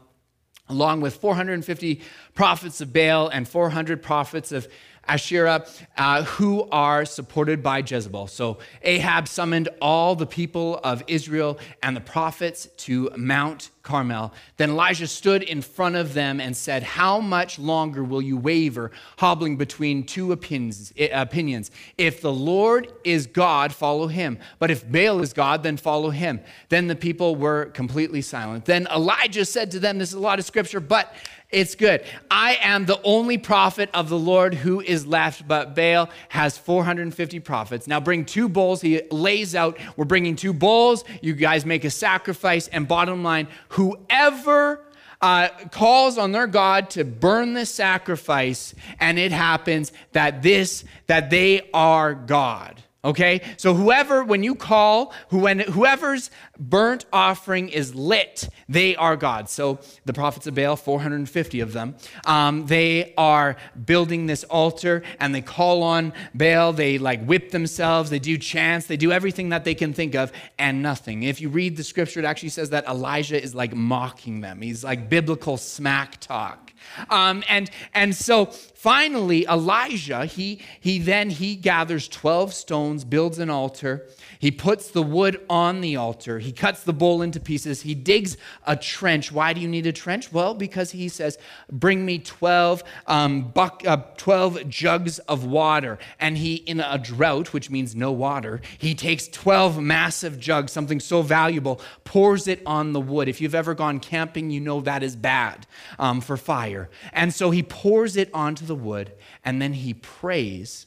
along 0.69 1.01
with 1.01 1.17
450 1.17 2.03
prophets 2.35 2.83
of 2.83 2.93
Baal 2.93 3.29
and 3.29 3.49
400 3.49 4.03
prophets 4.03 4.53
of 4.53 4.69
Asherah, 5.07 5.67
uh, 5.97 6.23
who 6.25 6.69
are 6.71 7.05
supported 7.05 7.63
by 7.63 7.79
Jezebel. 7.79 8.29
So 8.29 8.59
Ahab 8.83 9.29
summoned 9.29 9.69
all 9.81 10.15
the 10.15 10.27
people 10.27 10.81
of 10.85 11.03
Israel 11.07 11.59
and 11.83 11.97
the 11.97 12.01
prophets 12.01 12.69
to 12.79 13.11
Mount 13.17 13.71
Carmel. 13.83 14.33
Then 14.59 14.71
Elijah 14.71 15.09
stood 15.09 15.43
in 15.43 15.61
front 15.61 15.97
of 15.97 16.15
them 16.15 16.41
and 16.41 16.57
said, 16.57 16.83
How 16.83 17.21
much 17.21 17.59
longer 17.59 18.05
will 18.05 18.23
you 18.23 18.37
waver, 18.37 18.93
hobbling 19.19 19.57
between 19.57 20.05
two 20.05 20.33
opinions? 20.33 20.93
opinions? 20.97 21.71
If 21.99 22.21
the 22.21 22.33
Lord 22.33 22.93
is 23.05 23.27
God, 23.27 23.73
follow 23.73 24.07
him. 24.07 24.39
But 24.59 24.71
if 24.71 24.89
Baal 24.91 25.21
is 25.21 25.33
God, 25.33 25.63
then 25.63 25.77
follow 25.77 26.11
him. 26.11 26.41
Then 26.69 26.87
the 26.87 26.95
people 26.95 27.35
were 27.35 27.67
completely 27.67 28.23
silent. 28.23 28.67
Then 28.67 28.87
Elijah 28.95 29.45
said 29.45 29.71
to 29.73 29.81
them, 29.81 29.99
This 29.99 30.11
is 30.11 30.15
a 30.15 30.21
lot 30.21 30.39
of 30.39 30.45
scripture, 30.45 30.81
but 30.81 31.13
it's 31.53 31.75
good. 31.75 32.03
I 32.31 32.59
am 32.63 32.87
the 32.87 33.01
only 33.03 33.37
prophet 33.37 33.91
of 33.93 34.09
the 34.09 34.19
Lord 34.19 34.55
who 34.55 34.81
is 34.81 35.07
left, 35.07 35.47
but 35.47 35.77
Baal 35.77 36.09
has 36.31 36.57
450 36.57 37.41
prophets. 37.41 37.87
Now 37.87 38.01
bring 38.01 38.25
two 38.25 38.49
bulls. 38.49 38.81
He 38.81 39.03
lays 39.11 39.55
out, 39.55 39.79
we're 39.97 40.07
bringing 40.07 40.35
two 40.35 40.55
bulls. 40.55 41.05
You 41.21 41.35
guys 41.35 41.67
make 41.67 41.85
a 41.85 41.91
sacrifice. 41.91 42.69
And 42.69 42.89
bottom 42.89 43.23
line, 43.23 43.49
whoever 43.69 44.83
uh, 45.21 45.49
calls 45.71 46.19
on 46.19 46.33
their 46.33 46.47
God 46.47 46.91
to 46.91 47.05
burn 47.05 47.53
the 47.53 47.67
sacrifice, 47.67 48.75
and 48.99 49.19
it 49.19 49.31
happens 49.31 49.93
that 50.13 50.43
this, 50.43 50.85
that 51.07 51.31
they 51.31 51.69
are 51.73 52.15
God. 52.15 52.82
Okay? 53.05 53.41
So 53.57 53.75
whoever, 53.75 54.23
when 54.23 54.45
you 54.45 54.55
call, 54.55 55.13
when, 55.31 55.59
whoever's 55.59 56.31
burnt 56.57 57.05
offering 57.13 57.69
is 57.69 57.97
lit, 57.97 58.49
they 58.69 58.95
are 58.95 59.17
God. 59.17 59.49
So 59.49 59.81
the 60.05 60.13
prophets 60.13 60.47
of 60.47 60.55
Baal, 60.55 60.77
450 60.77 61.61
of 61.61 61.73
them, 61.73 61.97
um, 62.27 62.67
they 62.67 63.13
are 63.17 63.57
building 63.85 64.27
this 64.27 64.45
altar 64.45 65.03
and 65.19 65.35
they 65.35 65.43
call 65.43 65.83
on 65.83 66.13
Baal. 66.33 66.73
They 66.73 66.99
like 66.99 67.25
whip 67.25 67.51
themselves, 67.51 68.11
they 68.11 68.21
do 68.21 68.39
chants, 68.39 68.87
they 68.87 68.97
do 68.97 69.11
everything 69.11 69.49
that 69.49 69.65
they 69.65 69.75
can 69.75 69.93
think 69.93 70.15
of 70.15 70.31
and 70.57 70.81
nothing. 70.81 71.25
If 71.25 71.41
you 71.41 71.49
read 71.49 71.77
the 71.77 71.85
scripture, 71.85 72.21
it 72.21 72.25
actually 72.25 72.51
says 72.51 72.71
that 72.71 72.87
Elijah 72.87 73.43
is 73.43 73.53
like 73.53 73.75
mocking 73.75 74.43
them. 74.43 74.63
He's 74.63 74.85
like 74.85 75.09
biblical 75.09 75.57
smack 75.57 76.21
talk. 76.21 76.73
Um, 77.11 77.43
and, 77.49 77.71
and 77.95 78.15
so 78.15 78.53
finally, 78.83 79.47
Elijah, 79.47 80.27
he, 80.27 80.61
he 80.81 80.99
then 80.99 81.31
he 81.31 81.55
gathers 81.55 82.09
12 82.09 82.53
stones, 82.53 83.05
builds 83.05 83.39
an 83.39 83.49
altar, 83.49 84.05
he 84.43 84.51
puts 84.51 84.91
the 84.91 85.05
wood 85.05 85.41
on 85.49 85.83
the 85.83 85.95
altar. 85.95 86.41
He 86.41 86.51
cuts 86.51 86.83
the 86.83 86.93
bull 86.93 87.23
into 87.23 87.39
pieces. 87.39 87.83
He 87.83 87.95
digs 87.95 88.37
a 88.67 88.75
trench. 88.75 89.31
Why 89.31 89.53
do 89.53 89.61
you 89.61 89.69
need 89.69 89.87
a 89.87 89.93
trench? 89.93 90.33
Well, 90.33 90.53
because 90.53 90.91
he 90.91 91.09
says, 91.09 91.39
Bring 91.71 92.05
me 92.05 92.19
12, 92.19 92.83
um, 93.07 93.53
buck, 93.53 93.85
uh, 93.87 93.99
12 94.17 94.69
jugs 94.69 95.21
of 95.21 95.45
water. 95.45 95.97
And 96.19 96.37
he, 96.37 96.57
in 96.57 96.81
a 96.81 96.99
drought, 96.99 97.53
which 97.53 97.71
means 97.71 97.95
no 97.95 98.11
water, 98.11 98.61
he 98.79 98.97
takes 98.97 99.29
12 99.29 99.81
massive 99.81 100.41
jugs, 100.41 100.73
something 100.73 100.99
so 100.99 101.23
valuable, 101.23 101.81
pours 102.03 102.49
it 102.49 102.63
on 102.67 102.95
the 102.95 103.01
wood. 103.01 103.29
If 103.29 103.41
you've 103.41 103.55
ever 103.55 103.75
gone 103.75 104.01
camping, 104.01 104.51
you 104.51 104.59
know 104.59 104.81
that 104.81 105.05
is 105.05 105.15
bad 105.15 105.69
um, 106.01 106.21
for 106.21 106.37
fire. 106.37 106.91
And 107.13 107.33
so 107.33 107.53
he 107.53 107.63
pours 107.63 108.17
it 108.17 108.29
onto 108.35 108.67
the 108.67 108.72
wood 108.75 109.13
and 109.45 109.61
then 109.61 109.73
he 109.73 109.95
prays 109.95 110.87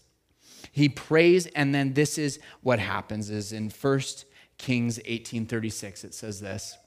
he 0.76 0.90
prays, 0.90 1.48
and 1.48 1.74
then 1.74 1.94
this 1.94 2.18
is 2.18 2.38
what 2.62 2.80
happens 2.80 3.30
is 3.30 3.54
in 3.54 3.70
1 3.70 4.26
Kings 4.58 5.00
18:36, 5.06 6.04
it 6.04 6.14
says 6.14 6.42
this. 6.42 6.78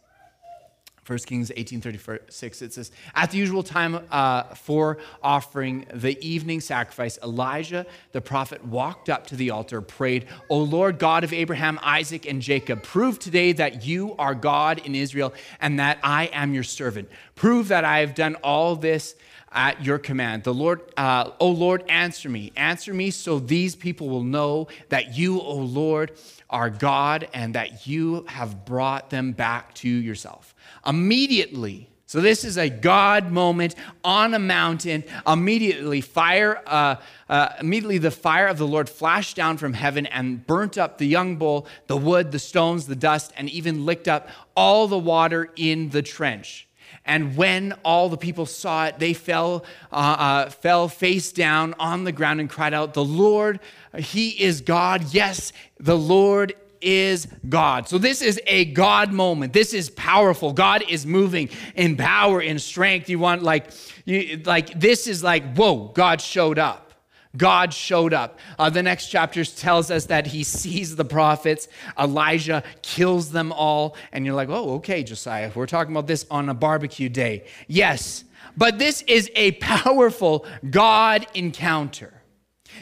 1 1.06 1.18
Kings 1.20 1.50
18:36 1.56 2.60
it 2.60 2.74
says 2.74 2.90
at 3.14 3.30
the 3.30 3.38
usual 3.38 3.62
time 3.62 3.98
uh, 4.10 4.42
for 4.54 4.98
offering 5.22 5.86
the 5.94 6.22
evening 6.22 6.60
sacrifice 6.60 7.18
Elijah 7.22 7.86
the 8.12 8.20
prophet 8.20 8.62
walked 8.62 9.08
up 9.08 9.26
to 9.28 9.34
the 9.34 9.48
altar 9.48 9.80
prayed 9.80 10.26
O 10.50 10.58
Lord 10.58 10.98
God 10.98 11.24
of 11.24 11.32
Abraham 11.32 11.80
Isaac 11.82 12.26
and 12.26 12.42
Jacob 12.42 12.82
prove 12.82 13.18
today 13.18 13.52
that 13.52 13.86
you 13.86 14.16
are 14.18 14.34
God 14.34 14.82
in 14.84 14.94
Israel 14.94 15.32
and 15.62 15.80
that 15.80 15.98
I 16.02 16.26
am 16.26 16.52
your 16.52 16.62
servant 16.62 17.08
prove 17.34 17.68
that 17.68 17.86
I 17.86 18.00
have 18.00 18.14
done 18.14 18.34
all 18.42 18.76
this 18.76 19.14
at 19.52 19.84
your 19.84 19.98
command. 19.98 20.44
The 20.44 20.54
Lord, 20.54 20.82
uh, 20.96 21.30
oh 21.40 21.50
Lord, 21.50 21.84
answer 21.88 22.28
me. 22.28 22.52
Answer 22.56 22.92
me 22.92 23.10
so 23.10 23.38
these 23.38 23.74
people 23.74 24.08
will 24.08 24.22
know 24.22 24.68
that 24.88 25.16
you, 25.16 25.40
O 25.40 25.56
Lord, 25.56 26.12
are 26.50 26.70
God 26.70 27.28
and 27.32 27.54
that 27.54 27.86
you 27.86 28.24
have 28.28 28.64
brought 28.64 29.10
them 29.10 29.32
back 29.32 29.74
to 29.74 29.88
yourself. 29.88 30.54
Immediately, 30.86 31.90
so 32.06 32.22
this 32.22 32.42
is 32.42 32.56
a 32.56 32.70
God 32.70 33.30
moment 33.30 33.74
on 34.02 34.32
a 34.32 34.38
mountain. 34.38 35.04
Immediately, 35.26 36.00
fire, 36.00 36.62
uh, 36.66 36.96
uh, 37.28 37.48
immediately 37.60 37.98
the 37.98 38.10
fire 38.10 38.46
of 38.46 38.56
the 38.56 38.66
Lord 38.66 38.88
flashed 38.88 39.36
down 39.36 39.58
from 39.58 39.74
heaven 39.74 40.06
and 40.06 40.46
burnt 40.46 40.78
up 40.78 40.96
the 40.96 41.06
young 41.06 41.36
bull, 41.36 41.66
the 41.86 41.98
wood, 41.98 42.32
the 42.32 42.38
stones, 42.38 42.86
the 42.86 42.96
dust, 42.96 43.34
and 43.36 43.50
even 43.50 43.84
licked 43.84 44.08
up 44.08 44.28
all 44.56 44.88
the 44.88 44.98
water 44.98 45.50
in 45.56 45.90
the 45.90 46.00
trench. 46.00 46.67
And 47.08 47.36
when 47.36 47.72
all 47.84 48.10
the 48.10 48.18
people 48.18 48.46
saw 48.46 48.86
it, 48.86 48.98
they 48.98 49.14
fell, 49.14 49.64
uh, 49.90 49.94
uh, 49.96 50.50
fell 50.50 50.88
face 50.88 51.32
down 51.32 51.74
on 51.80 52.04
the 52.04 52.12
ground 52.12 52.38
and 52.38 52.48
cried 52.48 52.74
out, 52.74 52.92
The 52.94 53.04
Lord, 53.04 53.60
He 53.96 54.28
is 54.42 54.60
God. 54.60 55.12
Yes, 55.12 55.52
the 55.80 55.96
Lord 55.96 56.54
is 56.80 57.26
God. 57.48 57.88
So 57.88 57.98
this 57.98 58.20
is 58.22 58.40
a 58.46 58.66
God 58.66 59.10
moment. 59.10 59.52
This 59.52 59.72
is 59.72 59.90
powerful. 59.90 60.52
God 60.52 60.84
is 60.88 61.06
moving 61.06 61.48
in 61.74 61.96
power, 61.96 62.40
in 62.40 62.58
strength. 62.58 63.08
You 63.08 63.18
want 63.18 63.42
like, 63.42 63.70
you, 64.04 64.42
like 64.44 64.78
this 64.78 65.06
is 65.06 65.24
like, 65.24 65.56
whoa, 65.56 65.88
God 65.88 66.20
showed 66.20 66.58
up. 66.58 66.87
God 67.36 67.74
showed 67.74 68.14
up. 68.14 68.38
Uh, 68.58 68.70
the 68.70 68.82
next 68.82 69.08
chapter 69.08 69.44
tells 69.44 69.90
us 69.90 70.06
that 70.06 70.26
he 70.26 70.44
sees 70.44 70.96
the 70.96 71.04
prophets. 71.04 71.68
Elijah 71.98 72.62
kills 72.82 73.30
them 73.30 73.52
all. 73.52 73.96
And 74.12 74.24
you're 74.24 74.34
like, 74.34 74.48
oh, 74.48 74.74
okay, 74.76 75.02
Josiah, 75.02 75.52
we're 75.54 75.66
talking 75.66 75.92
about 75.92 76.06
this 76.06 76.26
on 76.30 76.48
a 76.48 76.54
barbecue 76.54 77.08
day. 77.08 77.46
Yes, 77.66 78.24
but 78.56 78.78
this 78.78 79.02
is 79.02 79.30
a 79.36 79.52
powerful 79.52 80.46
God 80.68 81.26
encounter. 81.34 82.14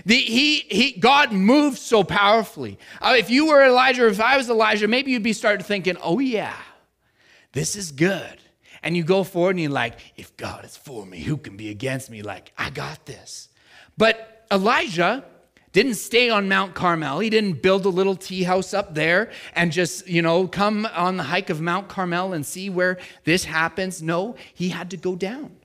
The, 0.05 0.17
he, 0.17 0.61
he, 0.61 0.93
God 0.93 1.33
moved 1.33 1.79
so 1.79 2.05
powerfully. 2.05 2.79
Uh, 3.01 3.15
if 3.19 3.31
you 3.31 3.47
were 3.47 3.65
Elijah, 3.65 4.05
or 4.05 4.09
if 4.09 4.21
I 4.21 4.37
was 4.37 4.51
Elijah, 4.51 4.89
maybe 4.89 5.11
you'd 5.11 5.23
be 5.23 5.33
starting 5.33 5.65
thinking, 5.65 5.97
oh, 6.03 6.19
yeah, 6.19 6.57
this 7.53 7.77
is 7.77 7.93
good. 7.93 8.41
And 8.83 8.97
you 8.97 9.05
go 9.05 9.25
forward 9.25 9.51
and 9.51 9.61
you're 9.61 9.71
like, 9.71 9.99
if 10.17 10.37
God 10.37 10.65
is 10.65 10.77
for 10.77 11.05
me, 11.07 11.21
who 11.21 11.37
can 11.37 11.57
be 11.57 11.71
against 11.71 12.11
me? 12.11 12.23
Like, 12.23 12.53
I 12.59 12.71
got 12.71 13.07
this. 13.07 13.49
But 13.97 14.36
Elijah 14.51 15.25
didn't 15.77 15.97
stay 15.97 16.31
on 16.31 16.49
Mount 16.49 16.75
Carmel. 16.75 17.19
He 17.19 17.29
didn't 17.29 17.61
build 17.61 17.85
a 17.85 17.91
little 17.91 18.17
tea 18.17 18.45
house 18.45 18.73
up 18.73 18.95
there 18.95 19.31
and 19.55 19.71
just, 19.71 20.09
you 20.09 20.23
know, 20.23 20.49
come 20.49 20.87
on 20.95 21.19
the 21.19 21.25
hike 21.25 21.51
of 21.51 21.61
Mount 21.61 21.89
Carmel 21.89 22.33
and 22.33 22.47
see 22.47 22.71
where 22.71 22.97
this 23.25 23.45
happens. 23.45 24.03
No, 24.03 24.37
he 24.55 24.71
had 24.71 24.91
to 24.93 24.97
go 24.97 25.17
down. 25.17 25.57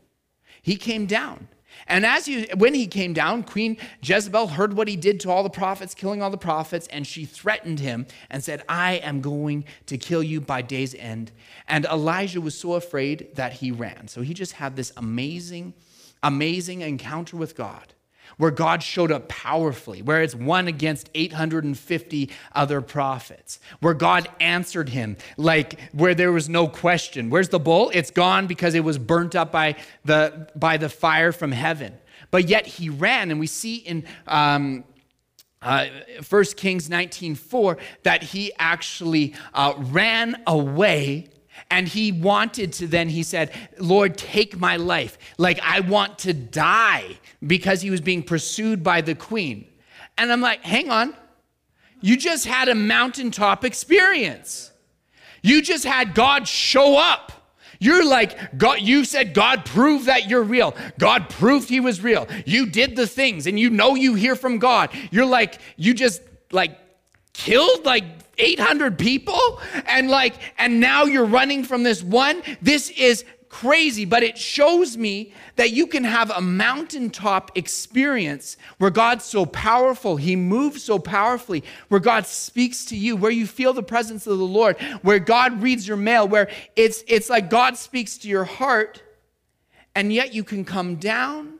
He 0.61 0.75
came 0.75 1.05
down. 1.05 1.47
And 1.87 2.05
as 2.05 2.25
he, 2.25 2.47
when 2.57 2.73
he 2.73 2.87
came 2.87 3.13
down, 3.13 3.43
Queen 3.43 3.77
Jezebel 4.01 4.47
heard 4.47 4.73
what 4.73 4.89
he 4.89 4.97
did 4.97 5.21
to 5.21 5.31
all 5.31 5.43
the 5.43 5.49
prophets, 5.49 5.95
killing 5.95 6.21
all 6.21 6.29
the 6.29 6.37
prophets, 6.37 6.87
and 6.87 7.07
she 7.07 7.23
threatened 7.23 7.79
him 7.79 8.05
and 8.29 8.43
said, 8.43 8.63
I 8.67 8.95
am 8.95 9.21
going 9.21 9.63
to 9.85 9.97
kill 9.97 10.21
you 10.21 10.41
by 10.41 10.61
day's 10.61 10.93
end. 10.93 11.31
And 11.69 11.85
Elijah 11.85 12.41
was 12.41 12.57
so 12.57 12.73
afraid 12.73 13.29
that 13.35 13.53
he 13.53 13.71
ran. 13.71 14.09
So 14.09 14.21
he 14.23 14.33
just 14.33 14.53
had 14.53 14.75
this 14.75 14.91
amazing, 14.97 15.73
amazing 16.21 16.81
encounter 16.81 17.37
with 17.37 17.55
God 17.55 17.93
where 18.37 18.51
God 18.51 18.83
showed 18.83 19.11
up 19.11 19.27
powerfully, 19.27 20.01
where 20.01 20.21
it's 20.21 20.35
one 20.35 20.67
against 20.67 21.09
850 21.13 22.29
other 22.53 22.81
prophets, 22.81 23.59
where 23.79 23.93
God 23.93 24.27
answered 24.39 24.89
him, 24.89 25.17
like 25.37 25.79
where 25.91 26.15
there 26.15 26.31
was 26.31 26.49
no 26.49 26.67
question. 26.67 27.29
Where's 27.29 27.49
the 27.49 27.59
bull? 27.59 27.91
It's 27.93 28.11
gone 28.11 28.47
because 28.47 28.75
it 28.75 28.83
was 28.83 28.97
burnt 28.97 29.35
up 29.35 29.51
by 29.51 29.75
the, 30.05 30.49
by 30.55 30.77
the 30.77 30.89
fire 30.89 31.31
from 31.31 31.51
heaven. 31.51 31.97
But 32.31 32.47
yet 32.47 32.65
he 32.65 32.89
ran, 32.89 33.31
and 33.31 33.39
we 33.39 33.47
see 33.47 33.75
in 33.75 34.05
um, 34.27 34.85
uh, 35.61 35.87
1 36.27 36.43
Kings 36.57 36.89
19:4 36.89 37.77
that 38.03 38.23
he 38.23 38.51
actually 38.57 39.35
uh, 39.53 39.73
ran 39.77 40.41
away 40.47 41.27
and 41.71 41.87
he 41.87 42.11
wanted 42.11 42.73
to 42.73 42.87
then, 42.87 43.09
he 43.09 43.23
said, 43.23 43.51
Lord, 43.79 44.17
take 44.17 44.59
my 44.59 44.75
life. 44.75 45.17
Like, 45.37 45.59
I 45.63 45.79
want 45.79 46.19
to 46.19 46.33
die 46.33 47.17
because 47.45 47.81
he 47.81 47.89
was 47.89 48.01
being 48.01 48.21
pursued 48.21 48.83
by 48.83 49.01
the 49.01 49.15
queen. 49.15 49.67
And 50.17 50.31
I'm 50.31 50.41
like, 50.41 50.63
hang 50.63 50.91
on. 50.91 51.15
You 52.01 52.17
just 52.17 52.45
had 52.45 52.67
a 52.67 52.75
mountaintop 52.75 53.63
experience. 53.63 54.71
You 55.41 55.61
just 55.61 55.85
had 55.85 56.13
God 56.13 56.47
show 56.47 56.97
up. 56.97 57.31
You're 57.79 58.05
like, 58.05 58.57
God, 58.57 58.81
you 58.81 59.05
said 59.05 59.33
God 59.33 59.65
proved 59.65 60.05
that 60.05 60.29
you're 60.29 60.43
real. 60.43 60.75
God 60.99 61.29
proved 61.29 61.69
he 61.69 61.79
was 61.79 62.01
real. 62.01 62.27
You 62.45 62.67
did 62.67 62.95
the 62.95 63.07
things 63.07 63.47
and 63.47 63.59
you 63.59 63.71
know 63.71 63.95
you 63.95 64.13
hear 64.13 64.35
from 64.35 64.59
God. 64.59 64.91
You're 65.09 65.25
like, 65.25 65.57
you 65.77 65.93
just 65.93 66.21
like 66.51 66.77
killed 67.33 67.85
like 67.85 68.03
800 68.37 68.97
people 68.97 69.59
and 69.85 70.09
like 70.09 70.35
and 70.57 70.79
now 70.79 71.05
you're 71.05 71.25
running 71.25 71.63
from 71.63 71.83
this 71.83 72.03
one? 72.03 72.41
This 72.61 72.89
is 72.91 73.25
crazy 73.51 74.05
but 74.05 74.23
it 74.23 74.37
shows 74.37 74.95
me 74.95 75.33
that 75.57 75.71
you 75.71 75.85
can 75.85 76.05
have 76.05 76.31
a 76.31 76.39
mountaintop 76.39 77.51
experience 77.57 78.55
where 78.77 78.89
God's 78.89 79.25
so 79.25 79.45
powerful 79.45 80.15
he 80.15 80.37
moves 80.37 80.81
so 80.81 80.97
powerfully 80.97 81.61
where 81.89 81.99
God 81.99 82.25
speaks 82.25 82.85
to 82.85 82.95
you 82.95 83.17
where 83.17 83.29
you 83.29 83.45
feel 83.45 83.73
the 83.73 83.83
presence 83.83 84.25
of 84.25 84.37
the 84.37 84.45
Lord 84.45 84.79
where 85.01 85.19
God 85.19 85.61
reads 85.61 85.85
your 85.85 85.97
mail 85.97 86.25
where 86.25 86.49
it's 86.77 87.03
it's 87.07 87.29
like 87.29 87.49
God 87.49 87.75
speaks 87.75 88.17
to 88.19 88.29
your 88.29 88.45
heart 88.45 89.03
and 89.95 90.13
yet 90.13 90.33
you 90.33 90.45
can 90.45 90.63
come 90.63 90.95
down 90.95 91.55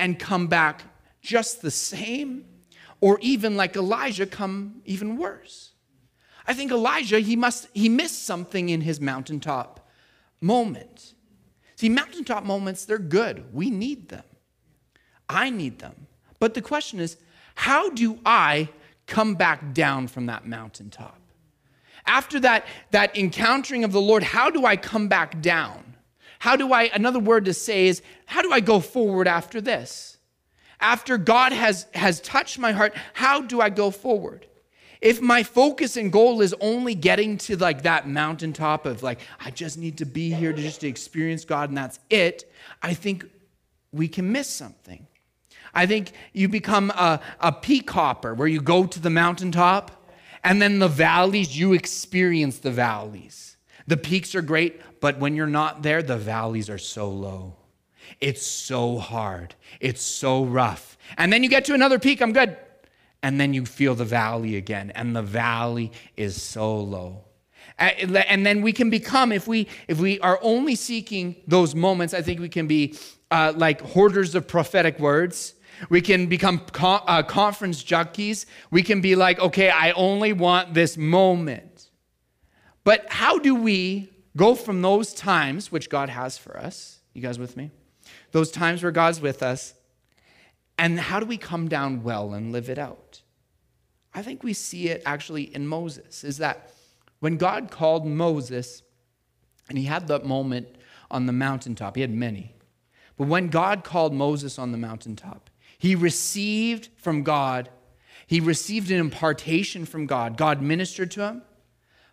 and 0.00 0.18
come 0.18 0.48
back 0.48 0.82
just 1.22 1.62
the 1.62 1.70
same 1.70 2.44
or 3.00 3.20
even 3.20 3.56
like 3.56 3.76
Elijah 3.76 4.26
come 4.26 4.82
even 4.84 5.16
worse 5.16 5.69
I 6.46 6.54
think 6.54 6.70
Elijah, 6.70 7.20
he 7.20 7.36
must, 7.36 7.68
he 7.72 7.88
missed 7.88 8.24
something 8.24 8.68
in 8.68 8.80
his 8.80 9.00
mountaintop 9.00 9.88
moment. 10.40 11.14
See, 11.76 11.88
mountaintop 11.88 12.44
moments, 12.44 12.84
they're 12.84 12.98
good. 12.98 13.54
We 13.54 13.70
need 13.70 14.08
them. 14.08 14.24
I 15.28 15.50
need 15.50 15.78
them. 15.78 16.06
But 16.38 16.54
the 16.54 16.62
question 16.62 17.00
is, 17.00 17.16
how 17.54 17.90
do 17.90 18.18
I 18.24 18.68
come 19.06 19.34
back 19.34 19.72
down 19.72 20.08
from 20.08 20.26
that 20.26 20.46
mountaintop? 20.46 21.18
After 22.06 22.40
that, 22.40 22.66
that 22.90 23.16
encountering 23.16 23.84
of 23.84 23.92
the 23.92 24.00
Lord, 24.00 24.22
how 24.22 24.50
do 24.50 24.66
I 24.66 24.76
come 24.76 25.08
back 25.08 25.40
down? 25.40 25.96
How 26.38 26.56
do 26.56 26.72
I, 26.72 26.84
another 26.94 27.18
word 27.18 27.44
to 27.44 27.54
say 27.54 27.86
is, 27.86 28.02
how 28.26 28.42
do 28.42 28.50
I 28.50 28.60
go 28.60 28.80
forward 28.80 29.28
after 29.28 29.60
this? 29.60 30.18
After 30.80 31.18
God 31.18 31.52
has, 31.52 31.86
has 31.92 32.20
touched 32.22 32.58
my 32.58 32.72
heart, 32.72 32.94
how 33.12 33.42
do 33.42 33.60
I 33.60 33.68
go 33.68 33.90
forward? 33.90 34.46
If 35.00 35.20
my 35.20 35.42
focus 35.42 35.96
and 35.96 36.12
goal 36.12 36.42
is 36.42 36.54
only 36.60 36.94
getting 36.94 37.38
to 37.38 37.56
like 37.56 37.82
that 37.82 38.06
mountaintop 38.08 38.86
of 38.86 39.02
like 39.02 39.20
i 39.40 39.50
just 39.50 39.78
need 39.78 39.98
to 39.98 40.04
be 40.04 40.30
here 40.30 40.52
to 40.52 40.60
just 40.60 40.80
to 40.80 40.88
experience 40.88 41.44
god 41.44 41.68
and 41.68 41.78
that's 41.78 41.98
it 42.10 42.50
i 42.82 42.94
think 42.94 43.24
we 43.92 44.08
can 44.08 44.30
miss 44.30 44.48
something. 44.48 45.06
I 45.72 45.86
think 45.86 46.12
you 46.32 46.48
become 46.48 46.90
a, 46.90 47.20
a 47.40 47.52
peak 47.52 47.90
hopper 47.90 48.34
where 48.34 48.48
you 48.48 48.60
go 48.60 48.86
to 48.86 49.00
the 49.00 49.10
mountaintop 49.10 49.92
and 50.42 50.60
then 50.60 50.78
the 50.78 50.88
valleys 50.88 51.56
you 51.56 51.72
experience 51.74 52.58
the 52.58 52.70
valleys. 52.70 53.56
The 53.86 53.96
peaks 53.96 54.34
are 54.34 54.42
great 54.42 54.80
but 55.00 55.18
when 55.18 55.34
you're 55.34 55.46
not 55.46 55.82
there 55.82 56.02
the 56.02 56.16
valleys 56.16 56.68
are 56.68 56.78
so 56.78 57.08
low. 57.08 57.54
It's 58.20 58.44
so 58.44 58.98
hard. 58.98 59.54
It's 59.80 60.02
so 60.02 60.44
rough. 60.44 60.98
And 61.16 61.32
then 61.32 61.42
you 61.42 61.48
get 61.48 61.64
to 61.66 61.74
another 61.74 61.98
peak 61.98 62.20
i'm 62.20 62.32
good 62.32 62.56
and 63.22 63.40
then 63.40 63.54
you 63.54 63.66
feel 63.66 63.94
the 63.94 64.04
valley 64.04 64.56
again 64.56 64.90
and 64.94 65.14
the 65.14 65.22
valley 65.22 65.92
is 66.16 66.40
so 66.40 66.78
low. 66.78 67.24
And 67.78 68.44
then 68.44 68.60
we 68.60 68.72
can 68.72 68.90
become 68.90 69.32
if 69.32 69.46
we 69.46 69.66
if 69.88 69.98
we 69.98 70.20
are 70.20 70.38
only 70.42 70.74
seeking 70.74 71.36
those 71.46 71.74
moments 71.74 72.12
i 72.12 72.20
think 72.20 72.38
we 72.38 72.48
can 72.48 72.66
be 72.66 72.94
uh, 73.30 73.52
like 73.56 73.80
hoarders 73.80 74.34
of 74.34 74.46
prophetic 74.48 74.98
words. 74.98 75.54
We 75.88 76.02
can 76.02 76.26
become 76.26 76.60
uh, 76.78 77.22
conference 77.22 77.82
junkies. 77.82 78.44
We 78.70 78.82
can 78.82 79.00
be 79.00 79.16
like 79.16 79.38
okay 79.40 79.70
i 79.70 79.92
only 79.92 80.32
want 80.32 80.74
this 80.74 80.96
moment. 80.96 81.90
But 82.84 83.06
how 83.10 83.38
do 83.38 83.54
we 83.54 84.10
go 84.36 84.54
from 84.54 84.82
those 84.82 85.14
times 85.14 85.72
which 85.72 85.88
god 85.88 86.08
has 86.08 86.36
for 86.36 86.56
us 86.58 87.00
you 87.14 87.22
guys 87.22 87.38
with 87.38 87.56
me? 87.56 87.70
Those 88.32 88.50
times 88.50 88.82
where 88.82 88.92
god's 88.92 89.20
with 89.20 89.42
us 89.42 89.74
and 90.80 90.98
how 90.98 91.20
do 91.20 91.26
we 91.26 91.36
come 91.36 91.68
down 91.68 92.02
well 92.02 92.32
and 92.32 92.52
live 92.52 92.70
it 92.70 92.78
out? 92.78 93.20
I 94.14 94.22
think 94.22 94.42
we 94.42 94.54
see 94.54 94.88
it 94.88 95.02
actually 95.04 95.54
in 95.54 95.66
Moses, 95.66 96.24
is 96.24 96.38
that 96.38 96.72
when 97.18 97.36
God 97.36 97.70
called 97.70 98.06
Moses, 98.06 98.82
and 99.68 99.76
he 99.76 99.84
had 99.84 100.08
that 100.08 100.24
moment 100.24 100.68
on 101.10 101.26
the 101.26 101.34
mountaintop, 101.34 101.96
he 101.96 102.00
had 102.00 102.10
many. 102.10 102.54
But 103.18 103.28
when 103.28 103.48
God 103.48 103.84
called 103.84 104.14
Moses 104.14 104.58
on 104.58 104.72
the 104.72 104.78
mountaintop, 104.78 105.50
he 105.76 105.94
received 105.94 106.88
from 106.96 107.24
God, 107.24 107.68
he 108.26 108.40
received 108.40 108.90
an 108.90 109.00
impartation 109.00 109.84
from 109.84 110.06
God. 110.06 110.38
God 110.38 110.62
ministered 110.62 111.10
to 111.10 111.24
him, 111.24 111.42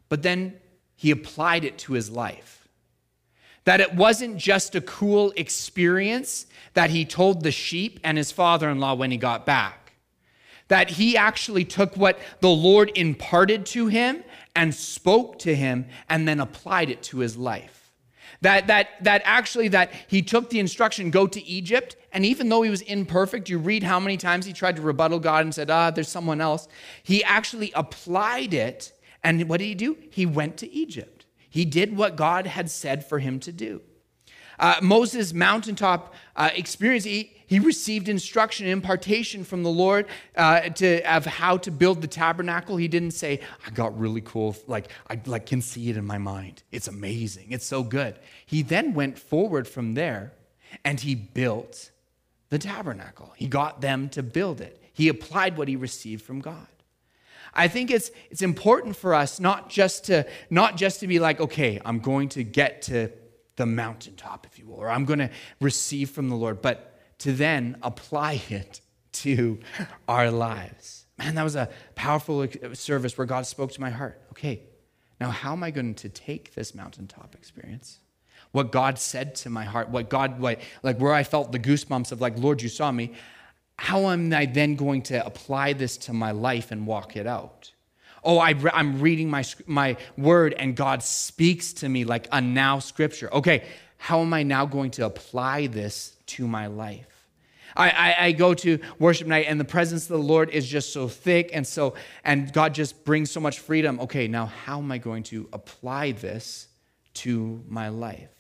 but 0.10 0.24
then 0.24 0.56
he 0.98 1.10
applied 1.10 1.64
it 1.64 1.78
to 1.80 1.94
his 1.94 2.10
life. 2.10 2.67
That 3.68 3.82
it 3.82 3.96
wasn't 3.96 4.38
just 4.38 4.76
a 4.76 4.82
cool 4.82 5.34
experience 5.36 6.46
that 6.74 6.90
he 6.90 7.04
told 7.04 7.44
the 7.44 7.52
sheep 7.52 8.00
and 8.02 8.18
his 8.18 8.32
father 8.32 8.70
in 8.70 8.80
law 8.80 8.94
when 8.94 9.12
he 9.12 9.18
got 9.18 9.46
back. 9.46 9.92
That 10.70 10.92
he 10.92 11.18
actually 11.18 11.66
took 11.66 11.98
what 11.98 12.18
the 12.40 12.48
Lord 12.48 12.94
imparted 12.96 13.66
to 13.66 13.88
him 13.88 14.24
and 14.56 14.74
spoke 14.74 15.40
to 15.40 15.54
him 15.54 15.88
and 16.08 16.26
then 16.26 16.40
applied 16.40 16.90
it 16.90 17.04
to 17.04 17.18
his 17.18 17.36
life. 17.36 17.92
That, 18.40 18.68
that, 18.68 19.04
that 19.04 19.22
actually 19.26 19.68
that 19.68 19.92
he 20.08 20.22
took 20.22 20.50
the 20.50 20.62
instruction 20.62 21.10
go 21.10 21.28
to 21.28 21.44
egypt 21.44 21.96
and 22.14 22.24
even 22.24 22.48
though 22.50 22.62
he 22.62 22.70
was 22.70 22.82
imperfect 22.84 23.50
you 23.50 23.58
read 23.58 23.82
how 23.82 24.00
many 24.00 24.16
times 24.16 24.46
he 24.46 24.54
tried 24.54 24.76
to 24.76 24.84
rebuttal 24.84 25.18
god 25.18 25.44
and 25.44 25.56
said 25.56 25.72
ah 25.72 25.90
there's 25.90 26.08
someone 26.08 26.40
else 26.40 26.68
he 27.02 27.24
actually 27.24 27.72
applied 27.74 28.54
it 28.54 28.94
and 29.24 29.50
what 29.50 29.58
did 29.58 29.66
he 29.66 29.74
do 29.74 29.98
he 30.12 30.28
went 30.28 30.56
to 30.58 30.72
egypt 30.72 31.17
he 31.58 31.66
did 31.66 31.98
what 31.98 32.16
God 32.16 32.46
had 32.46 32.70
said 32.70 33.04
for 33.04 33.18
him 33.18 33.40
to 33.40 33.52
do. 33.52 33.82
Uh, 34.60 34.76
Moses' 34.80 35.34
mountaintop 35.34 36.14
uh, 36.36 36.52
experience, 36.54 37.04
he, 37.04 37.34
he 37.48 37.58
received 37.58 38.08
instruction, 38.08 38.68
impartation 38.68 39.44
from 39.44 39.64
the 39.64 39.72
Lord 39.72 40.06
uh, 40.36 40.60
to, 40.70 41.02
of 41.12 41.26
how 41.26 41.58
to 41.58 41.72
build 41.72 42.04
the 42.04 42.08
tabernacle. 42.08 42.78
He 42.78 42.88
didn't 42.88 43.16
say, 43.16 43.40
I 43.66 43.72
got 43.72 43.98
really 43.98 44.22
cool, 44.22 44.56
like 44.68 44.92
I 45.10 45.20
like, 45.26 45.48
can 45.48 45.64
see 45.64 45.90
it 45.90 45.98
in 45.98 46.06
my 46.06 46.20
mind. 46.20 46.62
It's 46.72 46.88
amazing. 46.88 47.48
It's 47.50 47.66
so 47.66 47.82
good. 47.82 48.20
He 48.46 48.62
then 48.62 48.94
went 48.94 49.18
forward 49.18 49.68
from 49.68 49.96
there 49.96 50.34
and 50.86 51.00
he 51.00 51.16
built 51.16 51.90
the 52.50 52.60
tabernacle. 52.60 53.34
He 53.36 53.48
got 53.48 53.82
them 53.82 54.10
to 54.10 54.22
build 54.22 54.62
it. 54.62 54.80
He 54.94 55.08
applied 55.08 55.58
what 55.58 55.68
he 55.68 55.76
received 55.76 56.22
from 56.22 56.40
God. 56.40 56.68
I 57.54 57.68
think 57.68 57.92
it's, 57.92 58.12
it's 58.30 58.42
important 58.42 58.96
for 58.96 59.14
us 59.14 59.40
not 59.40 59.70
just, 59.70 60.06
to, 60.06 60.26
not 60.50 60.78
just 60.78 61.00
to 61.02 61.08
be 61.08 61.20
like, 61.20 61.40
okay, 61.40 61.82
I'm 61.84 62.00
going 62.00 62.30
to 62.30 62.44
get 62.44 62.82
to 62.84 63.12
the 63.56 63.66
mountaintop, 63.66 64.46
if 64.46 64.58
you 64.58 64.68
will, 64.68 64.76
or 64.76 64.90
I'm 64.90 65.06
going 65.06 65.20
to 65.20 65.30
receive 65.60 66.12
from 66.12 66.30
the 66.30 66.36
Lord, 66.36 66.62
but 66.62 67.00
to 67.20 67.34
then 67.34 67.78
apply 67.82 68.42
it 68.50 68.82
to 69.14 69.60
our 70.08 70.32
lives. 70.32 71.06
Man, 71.18 71.36
that 71.36 71.44
was 71.44 71.56
a 71.56 71.70
powerful 71.96 72.48
service 72.74 73.18
where 73.18 73.26
God 73.26 73.46
spoke 73.46 73.72
to 73.72 73.82
my 73.82 73.90
heart. 73.90 74.22
Okay, 74.32 74.62
now 75.20 75.32
how 75.32 75.54
am 75.54 75.64
I 75.64 75.72
going 75.72 75.96
to 75.96 76.10
take 76.10 76.54
this 76.54 76.76
mountaintop 76.76 77.34
experience? 77.34 78.00
What 78.52 78.72
God 78.72 79.00
said 79.00 79.36
to 79.36 79.50
my 79.50 79.66
heart, 79.66 79.90
what 79.90 80.10
God, 80.10 80.40
like, 80.40 80.62
like 80.84 81.00
where 81.00 81.14
I 81.14 81.24
felt 81.24 81.52
the 81.52 81.60
goosebumps 81.60 82.12
of, 82.12 82.22
like, 82.22 82.38
Lord, 82.38 82.62
you 82.62 82.70
saw 82.70 82.92
me 82.92 83.14
how 83.78 84.10
am 84.10 84.34
I 84.34 84.46
then 84.46 84.76
going 84.76 85.04
to 85.04 85.26
apply 85.26 85.74
this 85.74 85.98
to 85.98 86.14
my 86.14 86.32
life 86.32 86.72
and 86.72 86.88
walk 86.88 87.16
it 87.16 87.28
out? 87.28 87.72
Oh, 88.24 88.40
I, 88.40 88.56
am 88.74 89.00
reading 89.00 89.30
my, 89.30 89.46
my 89.66 89.98
word 90.18 90.54
and 90.54 90.76
God 90.76 91.04
speaks 91.04 91.74
to 91.74 91.90
me 91.90 92.04
like 92.04 92.28
a 92.32 92.42
now 92.42 92.80
scripture. 92.80 93.32
Okay, 93.34 93.66
how 93.98 94.22
am 94.22 94.34
I 94.34 94.44
now 94.44 94.66
going 94.66 94.92
to 94.92 95.06
apply 95.06 95.68
this 95.68 96.16
to 96.28 96.48
my 96.48 96.68
life? 96.68 97.06
I, 97.76 97.90
I, 97.90 98.26
I, 98.26 98.32
go 98.32 98.54
to 98.56 98.80
worship 98.98 99.28
night 99.28 99.46
and 99.48 99.60
the 99.60 99.66
presence 99.66 100.04
of 100.04 100.10
the 100.10 100.24
Lord 100.24 100.50
is 100.50 100.68
just 100.68 100.92
so 100.92 101.08
thick 101.08 101.52
and 101.54 101.66
so, 101.66 101.94
and 102.24 102.52
God 102.52 102.74
just 102.74 103.06
brings 103.06 103.30
so 103.30 103.40
much 103.40 103.60
freedom. 103.60 104.00
Okay, 104.00 104.28
now 104.28 104.48
how 104.48 104.80
am 104.80 104.92
I 104.92 104.98
going 104.98 105.24
to 105.24 105.48
apply 105.54 106.14
this 106.14 106.68
to 107.16 107.64
my 107.68 107.90
life? 107.90 108.32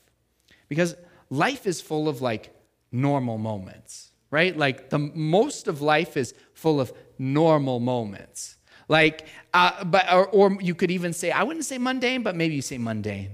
Because 0.69 0.95
life 1.29 1.67
is 1.67 1.81
full 1.81 2.09
of 2.09 2.21
like 2.21 2.49
normal 2.91 3.37
moments, 3.37 4.11
right? 4.31 4.55
Like 4.55 4.89
the 4.89 4.99
most 4.99 5.67
of 5.67 5.81
life 5.81 6.17
is 6.17 6.33
full 6.53 6.79
of 6.79 6.93
normal 7.17 7.79
moments. 7.79 8.57
Like, 8.89 9.27
uh, 9.53 9.83
but, 9.83 10.11
or, 10.11 10.27
or 10.27 10.57
you 10.61 10.75
could 10.75 10.91
even 10.91 11.13
say, 11.13 11.31
I 11.31 11.43
wouldn't 11.43 11.65
say 11.65 11.77
mundane, 11.77 12.23
but 12.23 12.35
maybe 12.35 12.55
you 12.55 12.61
say 12.61 12.77
mundane. 12.77 13.31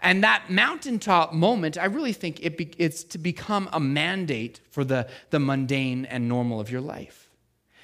And 0.00 0.22
that 0.22 0.44
mountaintop 0.48 1.32
moment, 1.32 1.76
I 1.76 1.86
really 1.86 2.12
think 2.12 2.44
it 2.44 2.56
be, 2.56 2.70
it's 2.78 3.02
to 3.04 3.18
become 3.18 3.68
a 3.72 3.80
mandate 3.80 4.60
for 4.70 4.84
the, 4.84 5.08
the 5.30 5.40
mundane 5.40 6.04
and 6.04 6.28
normal 6.28 6.60
of 6.60 6.70
your 6.70 6.80
life. 6.80 7.28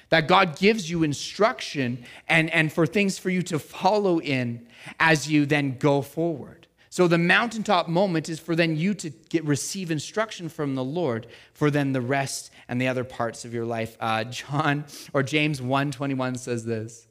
That 0.09 0.27
God 0.27 0.57
gives 0.57 0.89
you 0.89 1.03
instruction 1.03 2.05
and, 2.27 2.49
and 2.51 2.71
for 2.71 2.87
things 2.87 3.17
for 3.19 3.29
you 3.29 3.41
to 3.43 3.59
follow 3.59 4.21
in 4.21 4.67
as 4.99 5.29
you 5.29 5.45
then 5.45 5.77
go 5.77 6.01
forward. 6.01 6.64
So 6.95 7.09
the 7.09 7.17
mountaintop 7.17 7.89
moment 7.89 8.29
is 8.29 8.39
for 8.39 8.55
then 8.55 8.77
you 8.77 8.93
to 8.93 9.09
get 9.09 9.43
receive 9.43 9.91
instruction 9.91 10.47
from 10.47 10.75
the 10.75 10.83
Lord 10.85 11.27
for 11.51 11.69
then 11.69 11.91
the 11.91 11.99
rest 11.99 12.51
and 12.69 12.79
the 12.79 12.87
other 12.87 13.03
parts 13.03 13.43
of 13.43 13.53
your 13.53 13.65
life. 13.65 13.97
Uh, 13.99 14.23
John 14.23 14.85
or 15.11 15.21
James 15.21 15.59
1:21 15.59 16.37
says 16.37 16.63
this. 16.63 17.05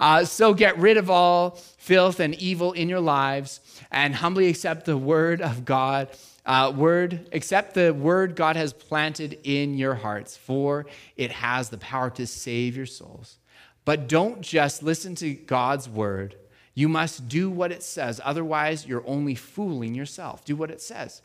Uh, 0.00 0.24
so 0.24 0.52
get 0.52 0.76
rid 0.78 0.96
of 0.96 1.10
all 1.10 1.50
filth 1.78 2.18
and 2.18 2.34
evil 2.42 2.72
in 2.72 2.88
your 2.88 2.98
lives 2.98 3.60
and 3.92 4.16
humbly 4.16 4.48
accept 4.48 4.84
the 4.84 4.98
word 4.98 5.40
of 5.40 5.64
God. 5.64 6.08
Uh, 6.44 6.72
word, 6.74 7.28
accept 7.30 7.74
the 7.74 7.94
word 7.94 8.34
God 8.34 8.56
has 8.56 8.72
planted 8.72 9.38
in 9.44 9.74
your 9.74 9.94
hearts, 9.94 10.36
for 10.36 10.86
it 11.16 11.30
has 11.30 11.68
the 11.68 11.78
power 11.78 12.10
to 12.10 12.26
save 12.26 12.76
your 12.76 12.84
souls. 12.84 13.38
But 13.84 14.08
don't 14.08 14.40
just 14.40 14.82
listen 14.82 15.14
to 15.14 15.34
God's 15.34 15.88
word. 15.88 16.34
You 16.74 16.88
must 16.88 17.28
do 17.28 17.50
what 17.50 17.72
it 17.72 17.82
says. 17.82 18.20
Otherwise, 18.24 18.86
you're 18.86 19.06
only 19.06 19.34
fooling 19.34 19.94
yourself. 19.94 20.44
Do 20.44 20.56
what 20.56 20.70
it 20.70 20.80
says. 20.80 21.22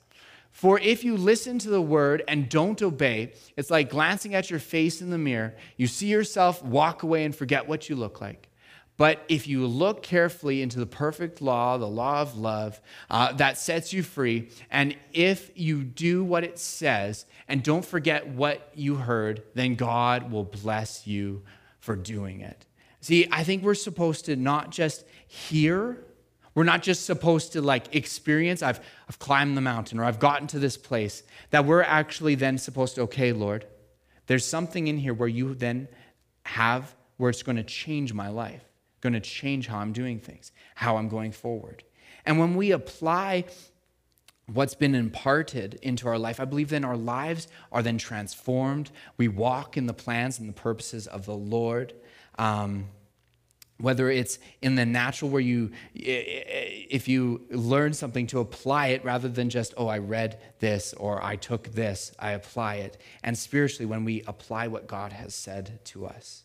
For 0.52 0.80
if 0.80 1.04
you 1.04 1.18
listen 1.18 1.60
to 1.60 1.70
the 1.70 1.82
word 1.82 2.24
and 2.28 2.48
don't 2.48 2.82
obey, 2.82 3.34
it's 3.58 3.70
like 3.70 3.90
glancing 3.90 4.36
at 4.36 4.50
your 4.50 4.60
face 4.60 5.02
in 5.02 5.10
the 5.10 5.18
mirror. 5.18 5.54
You 5.76 5.88
see 5.88 6.08
yourself, 6.08 6.64
walk 6.64 7.04
away, 7.04 7.26
and 7.26 7.36
forget 7.36 7.68
what 7.68 7.90
you 7.90 7.96
look 7.98 8.22
like. 8.22 8.50
But 8.98 9.22
if 9.28 9.48
you 9.48 9.68
look 9.68 10.02
carefully 10.02 10.62
into 10.62 10.80
the 10.80 10.86
perfect 10.86 11.42
law, 11.42 11.78
the 11.78 11.88
law 11.88 12.22
of 12.22 12.38
love, 12.38 12.80
uh, 13.10 13.34
that 13.34 13.58
sets 13.58 13.92
you 13.92 14.04
free, 14.04 14.50
and 14.72 14.96
if 15.12 15.52
you 15.56 15.84
do 15.84 16.24
what 16.24 16.46
it 16.46 16.58
says 16.58 17.26
and 17.48 17.62
don't 17.62 17.84
forget 17.84 18.28
what 18.28 18.72
you 18.74 18.96
heard, 18.96 19.44
then 19.54 19.76
God 19.76 20.32
will 20.32 20.46
bless 20.46 21.06
you 21.06 21.44
for 21.80 21.96
doing 21.96 22.40
it. 22.40 22.65
See, 23.06 23.28
I 23.32 23.44
think 23.44 23.62
we're 23.62 23.76
supposed 23.76 24.26
to 24.26 24.36
not 24.36 24.72
just 24.72 25.06
hear 25.28 26.04
we're 26.56 26.64
not 26.64 26.82
just 26.82 27.06
supposed 27.06 27.54
to 27.54 27.62
like 27.62 27.94
experience, 27.94 28.64
I've, 28.64 28.80
I've 29.10 29.20
climbed 29.20 29.58
the 29.58 29.62
mountain 29.62 30.00
or 30.00 30.06
I've 30.06 30.20
gotten 30.20 30.48
to 30.48 30.60
this 30.60 30.78
place, 30.78 31.22
that 31.50 31.66
we're 31.66 31.84
actually 31.84 32.36
then 32.36 32.58
supposed 32.58 32.96
to, 32.96 33.02
okay, 33.02 33.34
Lord, 33.34 33.68
there's 34.28 34.46
something 34.46 34.88
in 34.88 34.98
here 34.98 35.14
where 35.14 35.28
you 35.28 35.54
then 35.54 35.90
have, 36.46 36.96
where 37.18 37.30
it's 37.30 37.44
going 37.44 37.58
to 37.58 37.64
change 37.64 38.14
my 38.14 38.30
life, 38.30 38.64
going 39.02 39.14
to 39.14 39.20
change 39.20 39.68
how 39.68 39.80
I'm 39.80 39.92
doing 39.92 40.20
things, 40.20 40.54
how 40.76 40.96
I'm 40.96 41.10
going 41.10 41.34
forward. 41.34 41.84
And 42.26 42.40
when 42.40 42.56
we 42.56 42.72
apply 42.72 43.44
what's 44.48 44.76
been 44.76 44.96
imparted 44.96 45.78
into 45.82 46.08
our 46.08 46.18
life, 46.18 46.40
I 46.40 46.46
believe 46.46 46.70
then 46.70 46.86
our 46.86 46.98
lives 46.98 47.50
are 47.72 47.84
then 47.84 47.98
transformed. 47.98 48.92
We 49.18 49.28
walk 49.28 49.76
in 49.76 49.88
the 49.88 49.94
plans 49.94 50.40
and 50.40 50.48
the 50.48 50.54
purposes 50.54 51.06
of 51.06 51.26
the 51.26 51.36
Lord. 51.36 51.94
Um, 52.38 52.88
whether 53.78 54.10
it's 54.10 54.40
in 54.62 54.76
the 54.76 54.86
natural 54.86 55.30
where 55.30 55.42
you 55.42 55.72
if 55.94 57.08
you 57.08 57.46
learn 57.50 57.94
something 57.94 58.26
to 58.28 58.40
apply 58.40 58.88
it 58.88 59.04
rather 59.04 59.28
than 59.28 59.50
just 59.50 59.74
oh 59.78 59.88
i 59.88 59.98
read 59.98 60.40
this 60.60 60.94
or 60.94 61.24
i 61.24 61.36
took 61.36 61.68
this 61.70 62.14
i 62.20 62.32
apply 62.32 62.76
it. 62.76 62.98
And 63.24 63.38
spiritually 63.38 63.86
when 63.86 64.06
we 64.06 64.24
apply 64.28 64.68
what 64.68 64.88
god 64.88 65.12
has 65.14 65.36
said 65.36 65.80
to 65.86 66.06
us. 66.06 66.44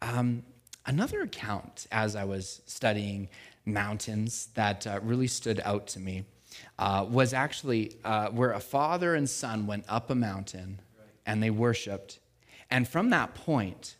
Um, 0.00 0.42
another 0.86 1.22
account 1.22 1.86
as 1.92 2.16
i 2.16 2.24
was 2.24 2.62
studying 2.66 3.28
mountains 3.66 4.48
that 4.54 4.86
uh, 4.86 5.00
really 5.02 5.26
stood 5.26 5.60
out 5.64 5.88
to 5.88 6.00
me 6.00 6.24
uh, 6.78 7.04
was 7.08 7.34
actually 7.34 7.96
uh, 8.04 8.28
where 8.28 8.52
a 8.52 8.60
father 8.60 9.14
and 9.14 9.28
son 9.28 9.66
went 9.66 9.84
up 9.88 10.08
a 10.10 10.14
mountain 10.14 10.80
and 11.26 11.42
they 11.42 11.50
worshiped. 11.50 12.20
And 12.70 12.86
from 12.86 13.10
that 13.10 13.34
point 13.34 13.96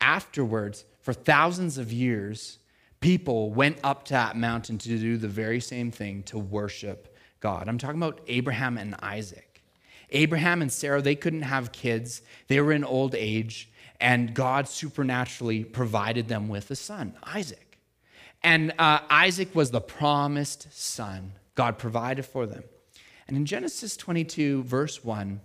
afterwards 0.00 0.84
for 1.06 1.12
thousands 1.12 1.78
of 1.78 1.92
years, 1.92 2.58
people 2.98 3.52
went 3.52 3.78
up 3.84 4.06
to 4.06 4.12
that 4.14 4.36
mountain 4.36 4.76
to 4.76 4.88
do 4.88 5.16
the 5.16 5.28
very 5.28 5.60
same 5.60 5.92
thing 5.92 6.24
to 6.24 6.36
worship 6.36 7.16
God. 7.38 7.68
I'm 7.68 7.78
talking 7.78 8.02
about 8.02 8.20
Abraham 8.26 8.76
and 8.76 8.96
Isaac. 8.98 9.62
Abraham 10.10 10.62
and 10.62 10.72
Sarah, 10.72 11.00
they 11.00 11.14
couldn't 11.14 11.42
have 11.42 11.70
kids, 11.70 12.22
they 12.48 12.60
were 12.60 12.72
in 12.72 12.82
old 12.82 13.14
age, 13.14 13.70
and 14.00 14.34
God 14.34 14.66
supernaturally 14.66 15.62
provided 15.62 16.26
them 16.26 16.48
with 16.48 16.72
a 16.72 16.74
son, 16.74 17.14
Isaac. 17.22 17.78
And 18.42 18.72
uh, 18.76 18.98
Isaac 19.08 19.54
was 19.54 19.70
the 19.70 19.80
promised 19.80 20.66
son. 20.72 21.34
God 21.54 21.78
provided 21.78 22.26
for 22.26 22.46
them. 22.46 22.64
And 23.28 23.36
in 23.36 23.46
Genesis 23.46 23.96
22, 23.96 24.64
verse 24.64 25.04
1, 25.04 25.40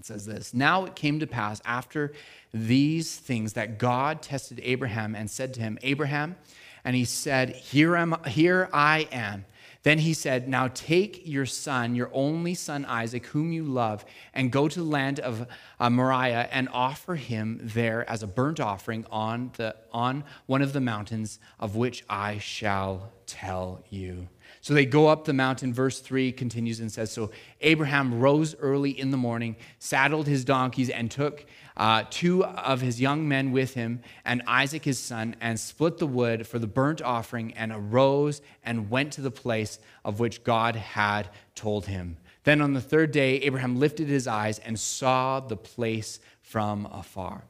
it 0.00 0.06
says 0.06 0.24
this 0.24 0.54
Now 0.54 0.86
it 0.86 0.96
came 0.96 1.20
to 1.20 1.26
pass 1.26 1.60
after 1.64 2.12
these 2.52 3.14
things 3.14 3.52
that 3.52 3.78
God 3.78 4.22
tested 4.22 4.60
Abraham 4.64 5.14
and 5.14 5.30
said 5.30 5.54
to 5.54 5.60
him, 5.60 5.78
Abraham, 5.82 6.36
and 6.84 6.96
he 6.96 7.04
said, 7.04 7.50
Here, 7.50 7.96
am, 7.96 8.16
here 8.26 8.68
I 8.72 9.06
am. 9.12 9.44
Then 9.82 9.98
he 9.98 10.14
said, 10.14 10.48
Now 10.48 10.68
take 10.68 11.26
your 11.26 11.44
son, 11.44 11.94
your 11.94 12.10
only 12.14 12.54
son 12.54 12.86
Isaac, 12.86 13.26
whom 13.26 13.52
you 13.52 13.64
love, 13.64 14.04
and 14.32 14.50
go 14.50 14.68
to 14.68 14.78
the 14.78 14.84
land 14.86 15.20
of 15.20 15.46
uh, 15.78 15.90
Moriah 15.90 16.48
and 16.50 16.68
offer 16.72 17.16
him 17.16 17.60
there 17.62 18.08
as 18.08 18.22
a 18.22 18.26
burnt 18.26 18.58
offering 18.58 19.06
on, 19.10 19.52
the, 19.58 19.76
on 19.92 20.24
one 20.46 20.62
of 20.62 20.72
the 20.72 20.80
mountains 20.80 21.38
of 21.58 21.76
which 21.76 22.04
I 22.08 22.38
shall 22.38 23.12
tell 23.26 23.84
you. 23.90 24.28
So 24.62 24.74
they 24.74 24.84
go 24.84 25.06
up 25.06 25.24
the 25.24 25.32
mountain. 25.32 25.72
Verse 25.72 26.00
3 26.00 26.32
continues 26.32 26.80
and 26.80 26.92
says 26.92 27.10
So 27.10 27.30
Abraham 27.60 28.20
rose 28.20 28.54
early 28.58 28.90
in 28.90 29.10
the 29.10 29.16
morning, 29.16 29.56
saddled 29.78 30.26
his 30.26 30.44
donkeys, 30.44 30.90
and 30.90 31.10
took 31.10 31.46
uh, 31.76 32.04
two 32.10 32.44
of 32.44 32.82
his 32.82 33.00
young 33.00 33.26
men 33.26 33.52
with 33.52 33.72
him, 33.74 34.00
and 34.24 34.42
Isaac 34.46 34.84
his 34.84 34.98
son, 34.98 35.34
and 35.40 35.58
split 35.58 35.96
the 35.96 36.06
wood 36.06 36.46
for 36.46 36.58
the 36.58 36.66
burnt 36.66 37.00
offering, 37.00 37.54
and 37.54 37.72
arose 37.72 38.42
and 38.62 38.90
went 38.90 39.12
to 39.14 39.22
the 39.22 39.30
place 39.30 39.78
of 40.04 40.20
which 40.20 40.44
God 40.44 40.76
had 40.76 41.30
told 41.54 41.86
him. 41.86 42.18
Then 42.44 42.60
on 42.60 42.74
the 42.74 42.80
third 42.80 43.12
day, 43.12 43.36
Abraham 43.36 43.78
lifted 43.78 44.08
his 44.08 44.26
eyes 44.26 44.58
and 44.58 44.78
saw 44.78 45.40
the 45.40 45.56
place 45.56 46.20
from 46.42 46.86
afar. 46.86 47.44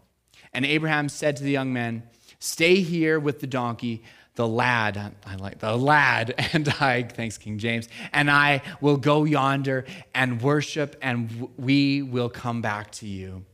And 0.52 0.64
Abraham 0.64 1.08
said 1.08 1.36
to 1.36 1.44
the 1.44 1.50
young 1.50 1.72
men, 1.72 2.04
Stay 2.38 2.76
here 2.76 3.20
with 3.20 3.40
the 3.40 3.46
donkey 3.46 4.02
the 4.40 4.48
lad, 4.48 5.14
I 5.26 5.34
like 5.36 5.58
the 5.58 5.76
lad, 5.76 6.34
and 6.54 6.66
I, 6.80 7.02
thanks 7.02 7.36
King 7.36 7.58
James, 7.58 7.90
and 8.10 8.30
I 8.30 8.62
will 8.80 8.96
go 8.96 9.24
yonder 9.24 9.84
and 10.14 10.40
worship, 10.40 10.96
and 11.02 11.50
we 11.58 12.00
will 12.00 12.30
come 12.30 12.62
back 12.62 12.90
to 12.92 13.06
you. 13.06 13.44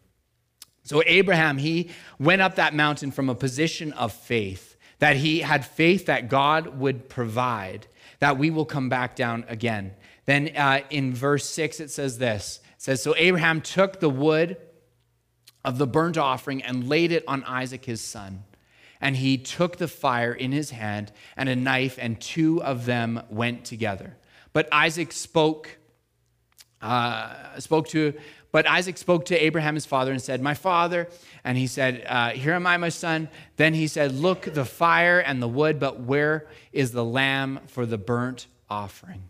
So, 0.85 1.03
Abraham, 1.05 1.59
he 1.59 1.91
went 2.21 2.41
up 2.41 2.55
that 2.55 2.73
mountain 2.73 3.11
from 3.11 3.29
a 3.29 3.35
position 3.35 3.95
of 3.95 4.13
faith, 4.13 4.77
that 5.01 5.17
he 5.17 5.41
had 5.41 5.67
faith 5.67 6.07
that 6.07 6.29
God 6.29 6.79
would 6.79 7.09
provide, 7.09 7.89
that 8.21 8.39
we 8.39 8.51
will 8.51 8.65
come 8.65 8.89
back 8.89 9.17
down 9.17 9.45
again. 9.49 9.93
Then 10.25 10.53
uh, 10.57 10.83
in 10.89 11.13
verse 11.15 11.51
6, 11.51 11.81
it 11.81 11.91
says 11.91 12.19
this 12.19 12.61
it 12.77 12.83
says, 12.83 13.03
So 13.03 13.13
Abraham 13.17 13.61
took 13.61 13.99
the 13.99 14.09
wood 14.09 14.57
of 15.65 15.79
the 15.79 15.87
burnt 15.89 16.17
offering 16.17 16.63
and 16.63 16.89
laid 16.89 17.11
it 17.11 17.25
on 17.27 17.43
Isaac 17.43 17.85
his 17.87 18.01
son. 18.01 18.45
And 19.01 19.17
he 19.17 19.39
took 19.39 19.77
the 19.77 19.89
fire 19.89 20.33
in 20.33 20.53
his 20.53 20.71
hand 20.71 21.13
and 21.37 21.49
a 21.49 21.57
knife, 21.57 21.99
and 22.01 22.21
two 22.21 22.63
of 22.63 22.87
them 22.87 23.23
went 23.29 23.65
together. 23.65 24.17
But 24.53 24.69
Isaac 24.73 25.13
spoke, 25.13 25.79
uh, 26.81 27.59
spoke 27.59 27.89
to, 27.89 28.15
but 28.53 28.67
Isaac 28.67 28.97
spoke 28.97 29.27
to 29.27 29.37
Abraham 29.37 29.75
his 29.75 29.85
father 29.85 30.13
and 30.13 30.23
said, 30.23 30.41
"My 30.41 30.55
father." 30.55 31.09
And 31.45 31.59
he 31.59 31.67
said, 31.67 32.05
uh, 32.07 32.31
"Here 32.31 32.55
am 32.55 32.67
I, 32.67 32.79
my 32.79 32.89
son." 32.89 33.29
Then 33.57 33.75
he 33.75 33.87
said, 33.87 34.13
"Look, 34.13 34.55
the 34.55 34.65
fire 34.65 35.19
and 35.19 35.43
the 35.43 35.49
wood, 35.49 35.79
but 35.79 36.01
where 36.01 36.47
is 36.73 36.93
the 36.93 37.05
lamb 37.05 37.61
for 37.67 37.85
the 37.85 37.99
burnt 37.99 38.47
offering?" 38.71 39.25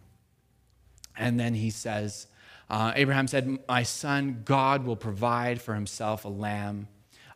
And 1.17 1.41
then 1.41 1.55
he 1.55 1.71
says, 1.71 2.29
uh, 2.69 2.93
Abraham 2.95 3.27
said, 3.29 3.59
"My 3.69 3.83
son, 3.83 4.43
God 4.45 4.85
will 4.85 4.97
provide 4.97 5.61
for 5.61 5.75
himself 5.75 6.25
a 6.25 6.29
lamb, 6.29 6.89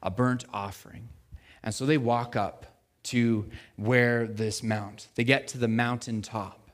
a 0.03 0.11
burnt 0.11 0.45
offering." 0.53 1.09
And 1.63 1.75
so 1.75 1.87
they 1.87 1.99
walk 1.99 2.37
up 2.37 2.67
to 3.05 3.49
where 3.77 4.27
this 4.27 4.63
mount. 4.63 5.09
They 5.15 5.25
get 5.25 5.49
to 5.49 5.59
the 5.59 5.69
mountain 5.69 6.23
top. 6.23 6.71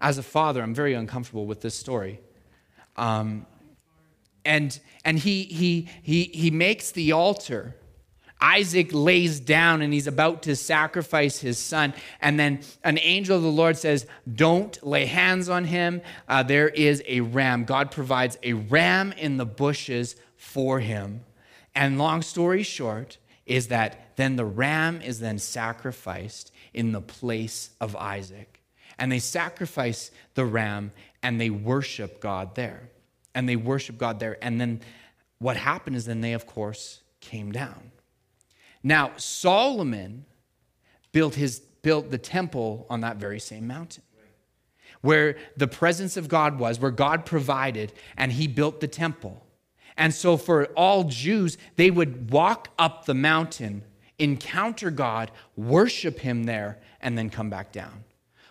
As 0.00 0.18
a 0.18 0.22
father, 0.22 0.62
I'm 0.62 0.74
very 0.74 0.94
uncomfortable 0.94 1.46
with 1.46 1.60
this 1.60 1.74
story. 1.74 2.20
Um, 2.96 3.46
and 4.44 4.78
and 5.04 5.18
he 5.18 5.44
he 5.44 5.88
he 6.02 6.24
he 6.24 6.50
makes 6.50 6.90
the 6.92 7.12
altar. 7.12 7.76
Isaac 8.40 8.90
lays 8.92 9.40
down 9.40 9.82
and 9.82 9.92
he's 9.92 10.06
about 10.06 10.42
to 10.44 10.54
sacrifice 10.54 11.40
his 11.40 11.58
son. 11.58 11.92
And 12.20 12.38
then 12.38 12.60
an 12.84 12.98
angel 12.98 13.36
of 13.36 13.42
the 13.42 13.50
Lord 13.50 13.76
says, 13.76 14.06
Don't 14.32 14.80
lay 14.86 15.06
hands 15.06 15.48
on 15.48 15.64
him. 15.64 16.02
Uh, 16.28 16.44
there 16.44 16.68
is 16.68 17.02
a 17.08 17.20
ram. 17.20 17.64
God 17.64 17.90
provides 17.90 18.38
a 18.44 18.52
ram 18.52 19.12
in 19.12 19.38
the 19.38 19.46
bushes 19.46 20.14
for 20.36 20.78
him. 20.78 21.24
And 21.74 21.98
long 21.98 22.22
story 22.22 22.62
short, 22.62 23.18
is 23.48 23.68
that 23.68 24.16
then 24.16 24.36
the 24.36 24.44
ram 24.44 25.00
is 25.00 25.20
then 25.20 25.38
sacrificed 25.38 26.52
in 26.74 26.92
the 26.92 27.00
place 27.00 27.70
of 27.80 27.96
Isaac. 27.96 28.62
And 28.98 29.10
they 29.10 29.18
sacrifice 29.18 30.10
the 30.34 30.44
ram 30.44 30.92
and 31.22 31.40
they 31.40 31.50
worship 31.50 32.20
God 32.20 32.54
there. 32.54 32.90
And 33.34 33.48
they 33.48 33.56
worship 33.56 33.98
God 33.98 34.20
there. 34.20 34.36
And 34.42 34.60
then 34.60 34.80
what 35.38 35.56
happened 35.56 35.96
is 35.96 36.06
then 36.06 36.20
they, 36.20 36.32
of 36.32 36.46
course, 36.46 37.00
came 37.20 37.52
down. 37.52 37.92
Now, 38.82 39.12
Solomon 39.16 40.24
built, 41.12 41.34
his, 41.34 41.60
built 41.60 42.10
the 42.10 42.18
temple 42.18 42.86
on 42.90 43.00
that 43.00 43.16
very 43.16 43.40
same 43.40 43.66
mountain 43.66 44.02
where 45.00 45.36
the 45.56 45.68
presence 45.68 46.16
of 46.16 46.28
God 46.28 46.58
was, 46.58 46.80
where 46.80 46.90
God 46.90 47.24
provided, 47.24 47.92
and 48.16 48.32
he 48.32 48.46
built 48.46 48.80
the 48.80 48.88
temple. 48.88 49.44
And 49.98 50.14
so, 50.14 50.36
for 50.36 50.66
all 50.76 51.04
Jews, 51.04 51.58
they 51.74 51.90
would 51.90 52.30
walk 52.30 52.68
up 52.78 53.04
the 53.04 53.14
mountain, 53.14 53.82
encounter 54.18 54.90
God, 54.90 55.32
worship 55.56 56.20
him 56.20 56.44
there, 56.44 56.78
and 57.00 57.18
then 57.18 57.28
come 57.28 57.50
back 57.50 57.72
down. 57.72 58.04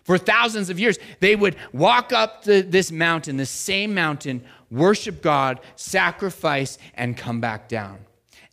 For 0.04 0.18
thousands 0.18 0.70
of 0.70 0.78
years, 0.78 1.00
they 1.22 1.36
would 1.36 1.56
walk 1.72 2.12
up 2.12 2.44
the, 2.44 2.62
this 2.62 2.92
mountain, 2.92 3.38
the 3.38 3.46
same 3.46 3.94
mountain, 3.94 4.44
worship 4.70 5.22
God, 5.22 5.62
sacrifice, 5.78 6.78
and 6.94 7.16
come 7.18 7.40
back 7.40 7.70
down. 7.70 8.00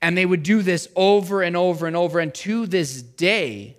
And 0.00 0.16
they 0.16 0.26
would 0.26 0.44
do 0.44 0.62
this 0.62 0.88
over 0.94 1.42
and 1.42 1.56
over 1.56 1.88
and 1.88 1.96
over. 1.96 2.20
And 2.20 2.32
to 2.34 2.66
this 2.66 3.02
day, 3.02 3.76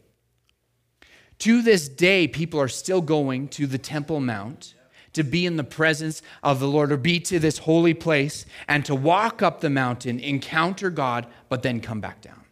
to 1.39 1.61
this 1.61 1.87
day, 1.87 2.27
people 2.27 2.59
are 2.59 2.67
still 2.67 3.01
going 3.01 3.47
to 3.49 3.67
the 3.67 3.77
Temple 3.77 4.19
Mount 4.19 4.74
to 5.15 5.23
be 5.23 5.45
in 5.45 5.57
the 5.57 5.63
presence 5.63 6.21
of 6.43 6.59
the 6.59 6.67
Lord 6.67 6.91
or 6.91 6.97
be 6.97 7.19
to 7.21 7.39
this 7.39 7.59
holy 7.59 7.93
place 7.93 8.45
and 8.67 8.85
to 8.85 8.95
walk 8.95 9.41
up 9.41 9.61
the 9.61 9.69
mountain, 9.69 10.19
encounter 10.19 10.89
God, 10.89 11.27
but 11.49 11.63
then 11.63 11.81
come 11.81 11.99
back 11.99 12.21
down. 12.21 12.43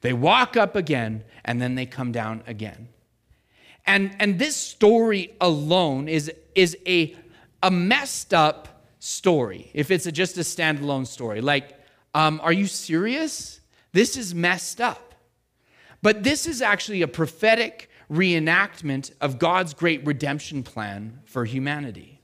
They 0.00 0.12
walk 0.12 0.56
up 0.56 0.76
again 0.76 1.24
and 1.44 1.60
then 1.60 1.74
they 1.74 1.86
come 1.86 2.12
down 2.12 2.42
again. 2.46 2.88
And, 3.86 4.14
and 4.18 4.38
this 4.38 4.56
story 4.56 5.34
alone 5.40 6.08
is, 6.08 6.30
is 6.54 6.76
a, 6.86 7.16
a 7.62 7.70
messed 7.70 8.34
up 8.34 8.84
story 8.98 9.70
if 9.74 9.90
it's 9.90 10.06
a, 10.06 10.12
just 10.12 10.36
a 10.36 10.42
standalone 10.42 11.06
story. 11.06 11.40
Like, 11.40 11.78
um, 12.14 12.40
are 12.42 12.52
you 12.52 12.66
serious? 12.66 13.60
This 13.92 14.16
is 14.16 14.34
messed 14.34 14.80
up. 14.80 15.14
But 16.02 16.22
this 16.22 16.46
is 16.46 16.62
actually 16.62 17.02
a 17.02 17.08
prophetic 17.08 17.89
reenactment 18.10 19.12
of 19.20 19.38
God's 19.38 19.74
great 19.74 20.04
redemption 20.04 20.62
plan 20.62 21.20
for 21.24 21.44
humanity. 21.44 22.20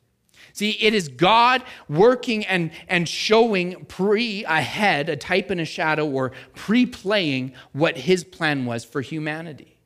See, 0.52 0.70
it 0.70 0.94
is 0.94 1.08
God 1.08 1.62
working 1.88 2.44
and, 2.46 2.70
and 2.88 3.06
showing 3.06 3.84
pre 3.84 4.44
ahead, 4.46 5.08
a 5.10 5.16
type 5.16 5.50
and 5.50 5.60
a 5.60 5.66
shadow, 5.66 6.08
or 6.08 6.32
pre 6.54 6.86
playing 6.86 7.52
what 7.72 7.98
his 7.98 8.24
plan 8.24 8.64
was 8.64 8.84
for 8.84 9.02
humanity. 9.02 9.76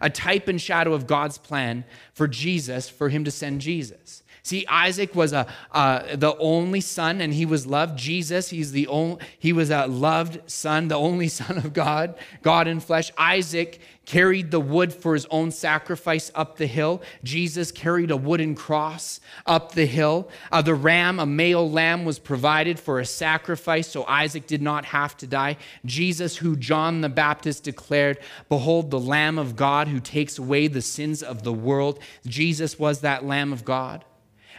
A 0.00 0.08
type 0.08 0.48
and 0.48 0.60
shadow 0.60 0.92
of 0.92 1.06
God's 1.06 1.36
plan 1.36 1.84
for 2.14 2.28
Jesus, 2.28 2.88
for 2.88 3.08
him 3.08 3.24
to 3.24 3.30
send 3.30 3.60
Jesus. 3.60 4.22
See, 4.50 4.66
Isaac 4.66 5.14
was 5.14 5.32
a, 5.32 5.46
uh, 5.70 6.16
the 6.16 6.36
only 6.38 6.80
son, 6.80 7.20
and 7.20 7.32
he 7.32 7.46
was 7.46 7.68
loved. 7.68 7.96
Jesus, 7.96 8.50
he's 8.50 8.72
the 8.72 8.88
only, 8.88 9.18
he 9.38 9.52
was 9.52 9.70
a 9.70 9.86
loved 9.86 10.40
son, 10.50 10.88
the 10.88 10.96
only 10.96 11.28
son 11.40 11.56
of 11.58 11.72
God, 11.72 12.16
God 12.42 12.66
in 12.66 12.80
flesh. 12.80 13.12
Isaac 13.16 13.80
carried 14.06 14.50
the 14.50 14.58
wood 14.58 14.92
for 14.92 15.14
his 15.14 15.24
own 15.26 15.52
sacrifice 15.52 16.32
up 16.34 16.56
the 16.56 16.66
hill. 16.66 17.00
Jesus 17.22 17.70
carried 17.70 18.10
a 18.10 18.16
wooden 18.16 18.56
cross 18.56 19.20
up 19.46 19.70
the 19.70 19.86
hill. 19.86 20.28
Uh, 20.50 20.60
the 20.60 20.74
ram, 20.74 21.20
a 21.20 21.26
male 21.26 21.70
lamb, 21.70 22.04
was 22.04 22.18
provided 22.18 22.80
for 22.80 22.98
a 22.98 23.06
sacrifice, 23.06 23.86
so 23.86 24.04
Isaac 24.06 24.48
did 24.48 24.62
not 24.62 24.84
have 24.86 25.16
to 25.18 25.28
die. 25.28 25.58
Jesus, 25.84 26.38
who 26.38 26.56
John 26.56 27.02
the 27.02 27.08
Baptist 27.08 27.62
declared, 27.62 28.18
Behold, 28.48 28.90
the 28.90 28.98
Lamb 28.98 29.38
of 29.38 29.54
God 29.54 29.86
who 29.86 30.00
takes 30.00 30.38
away 30.38 30.66
the 30.66 30.82
sins 30.82 31.22
of 31.22 31.44
the 31.44 31.52
world. 31.52 32.00
Jesus 32.26 32.80
was 32.80 33.02
that 33.02 33.24
Lamb 33.24 33.52
of 33.52 33.64
God. 33.64 34.04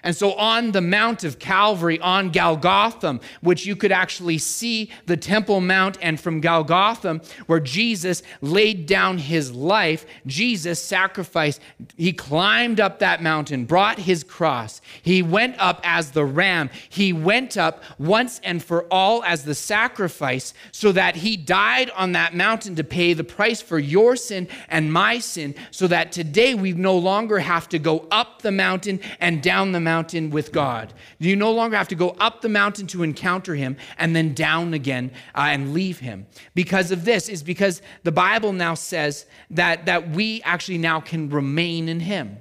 And 0.03 0.15
so 0.15 0.33
on 0.33 0.71
the 0.71 0.81
Mount 0.81 1.23
of 1.23 1.37
Calvary, 1.37 1.99
on 1.99 2.31
Golgotha, 2.31 3.19
which 3.41 3.67
you 3.67 3.75
could 3.75 3.91
actually 3.91 4.39
see 4.39 4.89
the 5.05 5.15
Temple 5.15 5.61
Mount, 5.61 5.97
and 6.01 6.19
from 6.19 6.41
Golgotha, 6.41 7.21
where 7.45 7.59
Jesus 7.59 8.23
laid 8.41 8.87
down 8.87 9.19
his 9.19 9.51
life, 9.51 10.07
Jesus 10.25 10.81
sacrificed. 10.81 11.61
He 11.97 12.13
climbed 12.13 12.79
up 12.79 12.97
that 12.97 13.21
mountain, 13.21 13.65
brought 13.65 13.99
his 13.99 14.23
cross. 14.23 14.81
He 15.03 15.21
went 15.21 15.55
up 15.59 15.81
as 15.83 16.11
the 16.11 16.25
ram. 16.25 16.71
He 16.89 17.13
went 17.13 17.55
up 17.55 17.83
once 17.99 18.41
and 18.43 18.63
for 18.63 18.85
all 18.85 19.23
as 19.23 19.45
the 19.45 19.53
sacrifice, 19.53 20.55
so 20.71 20.91
that 20.93 21.17
he 21.17 21.37
died 21.37 21.91
on 21.91 22.13
that 22.13 22.33
mountain 22.33 22.75
to 22.75 22.83
pay 22.83 23.13
the 23.13 23.23
price 23.23 23.61
for 23.61 23.77
your 23.77 24.15
sin 24.15 24.47
and 24.67 24.91
my 24.91 25.19
sin, 25.19 25.53
so 25.69 25.85
that 25.85 26.11
today 26.11 26.55
we 26.55 26.73
no 26.73 26.97
longer 26.97 27.37
have 27.37 27.69
to 27.69 27.77
go 27.77 28.07
up 28.09 28.41
the 28.41 28.51
mountain 28.51 28.99
and 29.19 29.43
down 29.43 29.71
the 29.71 29.79
mountain 29.79 29.90
mountain 29.91 30.29
with 30.29 30.51
God. 30.51 30.93
You 31.19 31.35
no 31.35 31.51
longer 31.51 31.75
have 31.75 31.89
to 31.89 31.95
go 31.95 32.11
up 32.11 32.41
the 32.41 32.49
mountain 32.49 32.87
to 32.87 33.03
encounter 33.03 33.55
him 33.55 33.75
and 33.97 34.15
then 34.15 34.33
down 34.33 34.73
again 34.73 35.11
uh, 35.35 35.53
and 35.53 35.73
leave 35.73 35.99
him. 35.99 36.27
Because 36.55 36.91
of 36.91 37.03
this, 37.03 37.27
is 37.27 37.43
because 37.43 37.81
the 38.03 38.11
Bible 38.11 38.53
now 38.53 38.75
says 38.75 39.25
that, 39.49 39.85
that 39.85 40.11
we 40.11 40.41
actually 40.43 40.77
now 40.77 40.99
can 41.01 41.29
remain 41.29 41.89
in 41.89 41.99
him, 41.99 42.37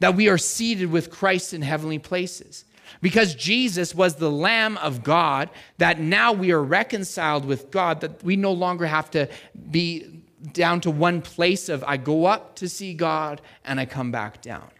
that 0.00 0.14
we 0.16 0.28
are 0.28 0.38
seated 0.38 0.90
with 0.90 1.10
Christ 1.10 1.52
in 1.52 1.62
heavenly 1.62 1.98
places. 1.98 2.64
Because 3.02 3.34
Jesus 3.34 3.94
was 3.94 4.14
the 4.14 4.30
Lamb 4.30 4.78
of 4.78 5.02
God, 5.02 5.50
that 5.78 6.00
now 6.00 6.32
we 6.32 6.52
are 6.52 6.62
reconciled 6.62 7.44
with 7.44 7.70
God, 7.70 8.00
that 8.00 8.22
we 8.24 8.36
no 8.36 8.52
longer 8.52 8.86
have 8.86 9.10
to 9.10 9.28
be 9.70 10.22
down 10.52 10.80
to 10.80 10.90
one 10.90 11.20
place 11.20 11.68
of 11.68 11.82
I 11.84 11.96
go 11.96 12.26
up 12.26 12.56
to 12.56 12.68
see 12.68 12.94
God 12.94 13.40
and 13.64 13.80
I 13.80 13.86
come 13.86 14.10
back 14.10 14.40
down. 14.40 14.70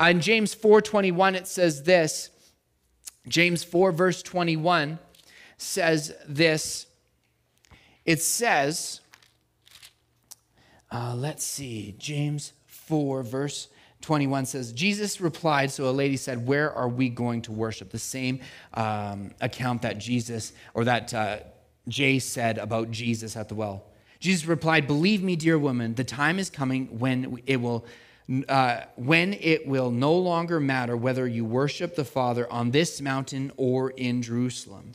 Uh, 0.00 0.06
in 0.06 0.20
James 0.20 0.54
4:21 0.54 1.34
it 1.34 1.46
says 1.46 1.82
this. 1.82 2.30
James 3.26 3.64
4 3.64 3.92
verse 3.92 4.22
21 4.22 4.98
says 5.56 6.14
this. 6.28 6.86
It 8.04 8.20
says 8.20 9.00
uh, 10.90 11.14
let's 11.16 11.44
see. 11.44 11.94
James 11.98 12.52
4 12.66 13.22
verse 13.22 13.68
21 14.04 14.44
says, 14.44 14.72
Jesus 14.72 15.18
replied, 15.18 15.70
so 15.70 15.88
a 15.88 15.90
lady 15.90 16.18
said, 16.18 16.46
Where 16.46 16.70
are 16.70 16.88
we 16.88 17.08
going 17.08 17.40
to 17.42 17.52
worship? 17.52 17.90
The 17.90 17.98
same 17.98 18.40
um, 18.74 19.30
account 19.40 19.80
that 19.82 19.96
Jesus, 19.96 20.52
or 20.74 20.84
that 20.84 21.14
uh, 21.14 21.38
Jay 21.88 22.18
said 22.18 22.58
about 22.58 22.90
Jesus 22.90 23.34
at 23.34 23.48
the 23.48 23.54
well. 23.54 23.86
Jesus 24.20 24.44
replied, 24.46 24.86
Believe 24.86 25.22
me, 25.22 25.36
dear 25.36 25.58
woman, 25.58 25.94
the 25.94 26.04
time 26.04 26.38
is 26.38 26.50
coming 26.50 26.98
when 26.98 27.40
it 27.46 27.56
will 27.56 27.86
uh, 28.48 28.80
when 28.96 29.34
it 29.34 29.66
will 29.66 29.90
no 29.90 30.14
longer 30.14 30.58
matter 30.58 30.96
whether 30.96 31.26
you 31.26 31.44
worship 31.44 31.94
the 31.94 32.04
Father 32.04 32.50
on 32.50 32.70
this 32.70 33.00
mountain 33.00 33.52
or 33.56 33.90
in 33.90 34.22
Jerusalem. 34.22 34.92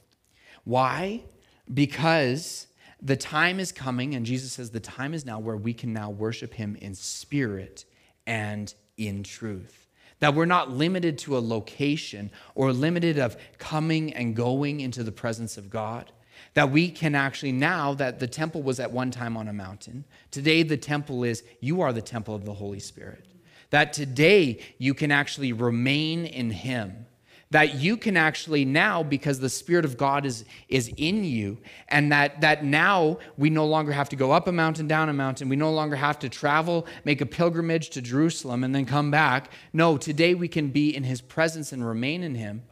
Why? 0.63 1.24
Because 1.72 2.68
the 3.02 3.15
time 3.15 3.60
is 3.60 3.72
coming, 3.72 4.15
and 4.15 4.26
Jesus 4.26 4.54
says 4.54 4.72
the 4.72 4.80
time 4.80 5.13
is 5.13 5.26
now 5.26 5.39
where 5.39 5.56
we 5.56 5.74
can 5.74 5.94
now 5.94 6.10
worship 6.10 6.54
Him 6.54 6.76
in 6.82 6.96
spirit 6.96 7.86
and 8.26 8.74
in 8.98 9.24
truth. 9.24 9.88
That 10.20 10.34
we're 10.34 10.46
not 10.46 10.72
limited 10.72 11.18
to 11.20 11.38
a 11.38 11.39
location 11.39 12.32
or 12.56 12.74
limited 12.74 13.20
of 13.20 13.38
coming 13.58 14.13
and 14.13 14.36
going 14.36 14.82
into 14.82 15.04
the 15.04 15.12
presence 15.12 15.58
of 15.58 15.70
God 15.70 16.12
that 16.54 16.71
we 16.71 16.89
can 16.89 17.15
actually 17.15 17.52
now 17.52 17.93
that 17.93 18.19
the 18.19 18.28
temple 18.28 18.62
was 18.62 18.80
at 18.80 18.91
one 18.91 19.12
time 19.12 19.38
on 19.38 19.47
a 19.47 19.54
mountain 19.54 20.06
today 20.32 20.63
the 20.63 20.78
temple 20.78 21.23
is 21.23 21.43
you 21.60 21.82
are 21.82 21.93
the 21.93 22.02
temple 22.02 22.36
of 22.36 22.45
the 22.45 22.54
holy 22.54 22.80
spirit. 22.80 23.25
That 23.69 23.93
today 23.93 24.60
you 24.78 24.93
can 24.93 25.12
actually 25.12 25.54
remain 25.54 26.25
in 26.25 26.49
him. 26.49 27.06
That 27.52 27.75
you 27.75 27.97
can 27.97 28.15
actually 28.15 28.63
now 28.63 29.02
because 29.02 29.39
the 29.39 29.49
spirit 29.49 29.84
of 29.84 29.97
god 29.97 30.23
is 30.23 30.45
is 30.67 30.91
in 30.97 31.23
you 31.23 31.58
and 31.88 32.12
that 32.12 32.41
that 32.41 32.63
now 32.63 33.17
we 33.38 33.49
no 33.49 33.65
longer 33.65 33.91
have 33.91 34.10
to 34.10 34.15
go 34.15 34.32
up 34.32 34.47
a 34.47 34.52
mountain 34.52 34.88
down 34.88 35.10
a 35.10 35.13
mountain 35.13 35.49
we 35.49 35.56
no 35.56 35.71
longer 35.71 35.95
have 35.95 36.19
to 36.19 36.30
travel 36.30 36.86
make 37.06 37.21
a 37.21 37.25
pilgrimage 37.25 37.89
to 37.89 38.04
jerusalem 38.04 38.63
and 38.63 38.75
then 38.75 38.86
come 38.86 39.10
back. 39.10 39.52
No 39.73 39.97
today 39.97 40.36
we 40.36 40.47
can 40.47 40.69
be 40.69 40.95
in 40.95 41.04
his 41.04 41.21
presence 41.21 41.71
and 41.71 41.86
remain 41.86 42.21
in 42.21 42.36
him 42.36 42.63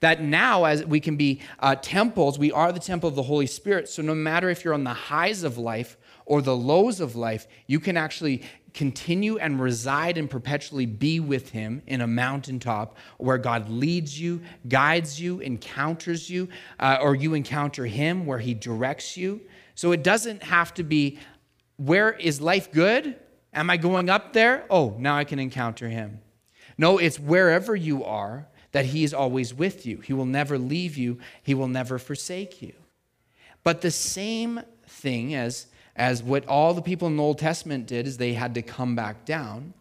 that 0.00 0.22
now, 0.22 0.64
as 0.64 0.84
we 0.84 1.00
can 1.00 1.16
be 1.16 1.40
uh, 1.58 1.74
temples, 1.76 2.38
we 2.38 2.52
are 2.52 2.72
the 2.72 2.80
temple 2.80 3.08
of 3.08 3.14
the 3.14 3.22
Holy 3.22 3.46
Spirit. 3.46 3.88
So, 3.88 4.02
no 4.02 4.14
matter 4.14 4.50
if 4.50 4.64
you're 4.64 4.74
on 4.74 4.84
the 4.84 4.92
highs 4.92 5.42
of 5.42 5.58
life 5.58 5.96
or 6.24 6.42
the 6.42 6.56
lows 6.56 7.00
of 7.00 7.16
life, 7.16 7.46
you 7.66 7.80
can 7.80 7.96
actually 7.96 8.42
continue 8.74 9.38
and 9.38 9.58
reside 9.58 10.18
and 10.18 10.28
perpetually 10.28 10.84
be 10.84 11.18
with 11.18 11.50
Him 11.50 11.82
in 11.86 12.02
a 12.02 12.06
mountaintop 12.06 12.96
where 13.16 13.38
God 13.38 13.70
leads 13.70 14.20
you, 14.20 14.42
guides 14.68 15.18
you, 15.18 15.40
encounters 15.40 16.28
you, 16.28 16.48
uh, 16.78 16.98
or 17.00 17.14
you 17.14 17.32
encounter 17.32 17.86
Him 17.86 18.26
where 18.26 18.38
He 18.38 18.52
directs 18.52 19.16
you. 19.16 19.40
So 19.74 19.92
it 19.92 20.02
doesn't 20.02 20.42
have 20.42 20.74
to 20.74 20.82
be 20.82 21.18
where 21.76 22.12
is 22.12 22.40
life 22.40 22.70
good? 22.70 23.16
Am 23.52 23.70
I 23.70 23.78
going 23.78 24.10
up 24.10 24.34
there? 24.34 24.66
Oh, 24.68 24.94
now 24.98 25.16
I 25.16 25.24
can 25.24 25.38
encounter 25.38 25.88
Him. 25.88 26.20
No, 26.76 26.98
it's 26.98 27.18
wherever 27.18 27.74
you 27.74 28.04
are 28.04 28.46
that 28.76 28.84
He 28.84 29.04
is 29.04 29.14
always 29.14 29.54
with 29.54 29.86
you. 29.86 30.00
He 30.00 30.12
will 30.12 30.26
never 30.26 30.58
leave 30.58 30.98
you, 30.98 31.18
He 31.42 31.54
will 31.54 31.66
never 31.66 31.98
forsake 31.98 32.60
you. 32.60 32.74
But 33.64 33.80
the 33.80 33.90
same 33.90 34.60
thing 34.86 35.34
as 35.34 35.68
as 35.96 36.22
what 36.22 36.46
all 36.46 36.74
the 36.74 36.82
people 36.82 37.08
in 37.08 37.16
the 37.16 37.22
Old 37.22 37.38
Testament 37.38 37.86
did 37.86 38.06
is 38.06 38.18
they 38.18 38.34
had 38.34 38.52
to 38.52 38.60
come 38.60 38.94
back 38.94 39.24
down. 39.24 39.72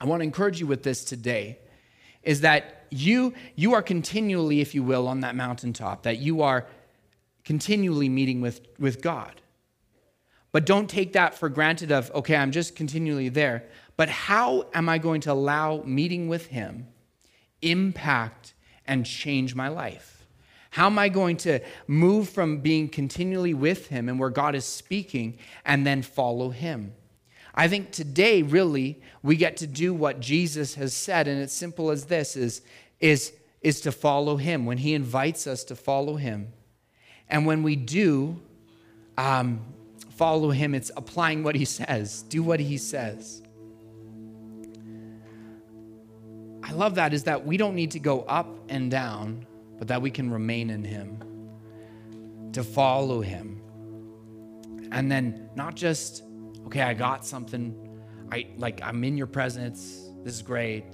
I 0.00 0.04
want 0.04 0.20
to 0.20 0.24
encourage 0.24 0.60
you 0.60 0.68
with 0.68 0.84
this 0.84 1.04
today 1.04 1.58
is 2.22 2.42
that 2.42 2.86
you 2.90 3.34
you 3.56 3.74
are 3.74 3.82
continually 3.82 4.60
if 4.60 4.72
you 4.72 4.84
will 4.84 5.08
on 5.08 5.22
that 5.22 5.34
mountaintop 5.34 6.04
that 6.04 6.18
you 6.18 6.42
are 6.42 6.64
continually 7.44 8.08
meeting 8.08 8.40
with 8.40 8.60
with 8.78 9.02
God. 9.02 9.40
But 10.52 10.64
don't 10.64 10.88
take 10.88 11.14
that 11.14 11.34
for 11.34 11.48
granted 11.48 11.90
of 11.90 12.12
okay, 12.14 12.36
I'm 12.36 12.52
just 12.52 12.76
continually 12.76 13.30
there. 13.30 13.64
But 13.96 14.08
how 14.10 14.68
am 14.74 14.88
I 14.88 14.98
going 14.98 15.22
to 15.22 15.32
allow 15.32 15.82
meeting 15.84 16.28
with 16.28 16.46
him 16.46 16.86
impact 17.70 18.54
and 18.86 19.04
change 19.04 19.54
my 19.54 19.68
life? 19.68 20.16
How 20.70 20.86
am 20.86 20.98
I 20.98 21.08
going 21.08 21.38
to 21.38 21.60
move 21.86 22.28
from 22.28 22.58
being 22.58 22.88
continually 22.88 23.54
with 23.54 23.88
Him 23.88 24.08
and 24.08 24.18
where 24.18 24.30
God 24.30 24.54
is 24.54 24.64
speaking 24.64 25.38
and 25.64 25.86
then 25.86 26.02
follow 26.02 26.50
Him? 26.50 26.92
I 27.54 27.68
think 27.68 27.90
today, 27.90 28.42
really, 28.42 29.00
we 29.22 29.36
get 29.36 29.56
to 29.58 29.66
do 29.66 29.94
what 29.94 30.20
Jesus 30.20 30.74
has 30.74 30.92
said, 30.92 31.26
and 31.26 31.40
it's 31.40 31.54
simple 31.54 31.90
as 31.90 32.04
this 32.04 32.36
is, 32.36 32.60
is, 33.00 33.32
is 33.62 33.80
to 33.80 33.92
follow 33.92 34.36
Him 34.36 34.66
when 34.66 34.76
He 34.76 34.92
invites 34.92 35.46
us 35.46 35.64
to 35.64 35.76
follow 35.76 36.16
Him. 36.16 36.52
And 37.30 37.46
when 37.46 37.62
we 37.62 37.74
do 37.74 38.38
um, 39.16 39.60
follow 40.10 40.50
Him, 40.50 40.74
it's 40.74 40.90
applying 40.94 41.42
what 41.42 41.54
He 41.54 41.64
says, 41.64 42.22
do 42.28 42.42
what 42.42 42.60
He 42.60 42.76
says. 42.76 43.40
I 46.66 46.72
love 46.72 46.96
that 46.96 47.14
is 47.14 47.24
that 47.24 47.46
we 47.46 47.56
don't 47.56 47.74
need 47.74 47.92
to 47.92 48.00
go 48.00 48.22
up 48.22 48.48
and 48.68 48.90
down 48.90 49.46
but 49.78 49.88
that 49.88 50.00
we 50.00 50.10
can 50.10 50.30
remain 50.30 50.70
in 50.70 50.84
Him, 50.84 51.22
to 52.52 52.62
follow 52.62 53.20
Him. 53.20 53.60
And 54.92 55.10
then 55.10 55.50
not 55.54 55.74
just, 55.74 56.22
okay, 56.66 56.82
I 56.82 56.94
got 56.94 57.26
something, 57.26 57.74
I 58.32 58.46
like 58.56 58.80
I'm 58.82 59.04
in 59.04 59.16
your 59.16 59.26
presence, 59.26 60.10
this 60.24 60.34
is 60.34 60.42
great. 60.42 60.84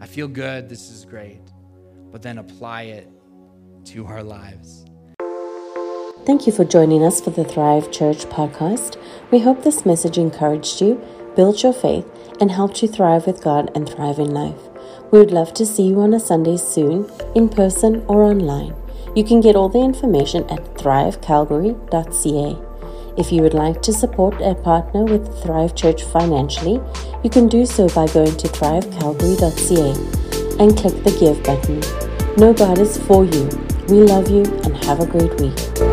I 0.00 0.06
feel 0.06 0.28
good, 0.28 0.68
this 0.68 0.90
is 0.90 1.04
great. 1.04 1.42
But 2.10 2.22
then 2.22 2.38
apply 2.38 2.82
it 2.82 3.08
to 3.86 4.06
our 4.06 4.22
lives. 4.22 4.84
Thank 6.24 6.46
you 6.46 6.52
for 6.52 6.64
joining 6.64 7.02
us 7.02 7.20
for 7.20 7.30
the 7.30 7.44
Thrive 7.44 7.90
Church 7.90 8.26
podcast. 8.26 8.96
We 9.30 9.40
hope 9.40 9.64
this 9.64 9.86
message 9.86 10.18
encouraged 10.18 10.80
you, 10.80 11.02
built 11.34 11.62
your 11.62 11.72
faith, 11.72 12.06
and 12.40 12.50
helped 12.50 12.82
you 12.82 12.88
thrive 12.88 13.26
with 13.26 13.42
God 13.42 13.70
and 13.74 13.88
thrive 13.88 14.18
in 14.18 14.30
life. 14.30 14.67
We 15.10 15.18
would 15.18 15.30
love 15.30 15.54
to 15.54 15.64
see 15.64 15.84
you 15.84 16.00
on 16.00 16.12
a 16.12 16.20
Sunday 16.20 16.58
soon, 16.58 17.10
in 17.34 17.48
person 17.48 18.04
or 18.08 18.24
online. 18.24 18.74
You 19.16 19.24
can 19.24 19.40
get 19.40 19.56
all 19.56 19.70
the 19.70 19.80
information 19.80 20.44
at 20.50 20.62
thrivecalgary.ca. 20.74 22.58
If 23.16 23.32
you 23.32 23.40
would 23.42 23.54
like 23.54 23.80
to 23.82 23.92
support 23.92 24.40
or 24.40 24.54
partner 24.54 25.04
with 25.04 25.42
Thrive 25.42 25.74
Church 25.74 26.04
financially, 26.04 26.80
you 27.24 27.30
can 27.30 27.48
do 27.48 27.64
so 27.64 27.88
by 27.88 28.06
going 28.08 28.36
to 28.36 28.48
thrivecalgary.ca 28.48 29.92
and 30.62 30.76
click 30.76 31.02
the 31.02 31.16
Give 31.18 31.42
button. 31.42 31.80
Know 32.36 32.52
God 32.52 32.78
is 32.78 32.98
for 32.98 33.24
you. 33.24 33.48
We 33.88 34.02
love 34.02 34.28
you 34.30 34.44
and 34.44 34.76
have 34.84 35.00
a 35.00 35.06
great 35.06 35.40
week. 35.40 35.87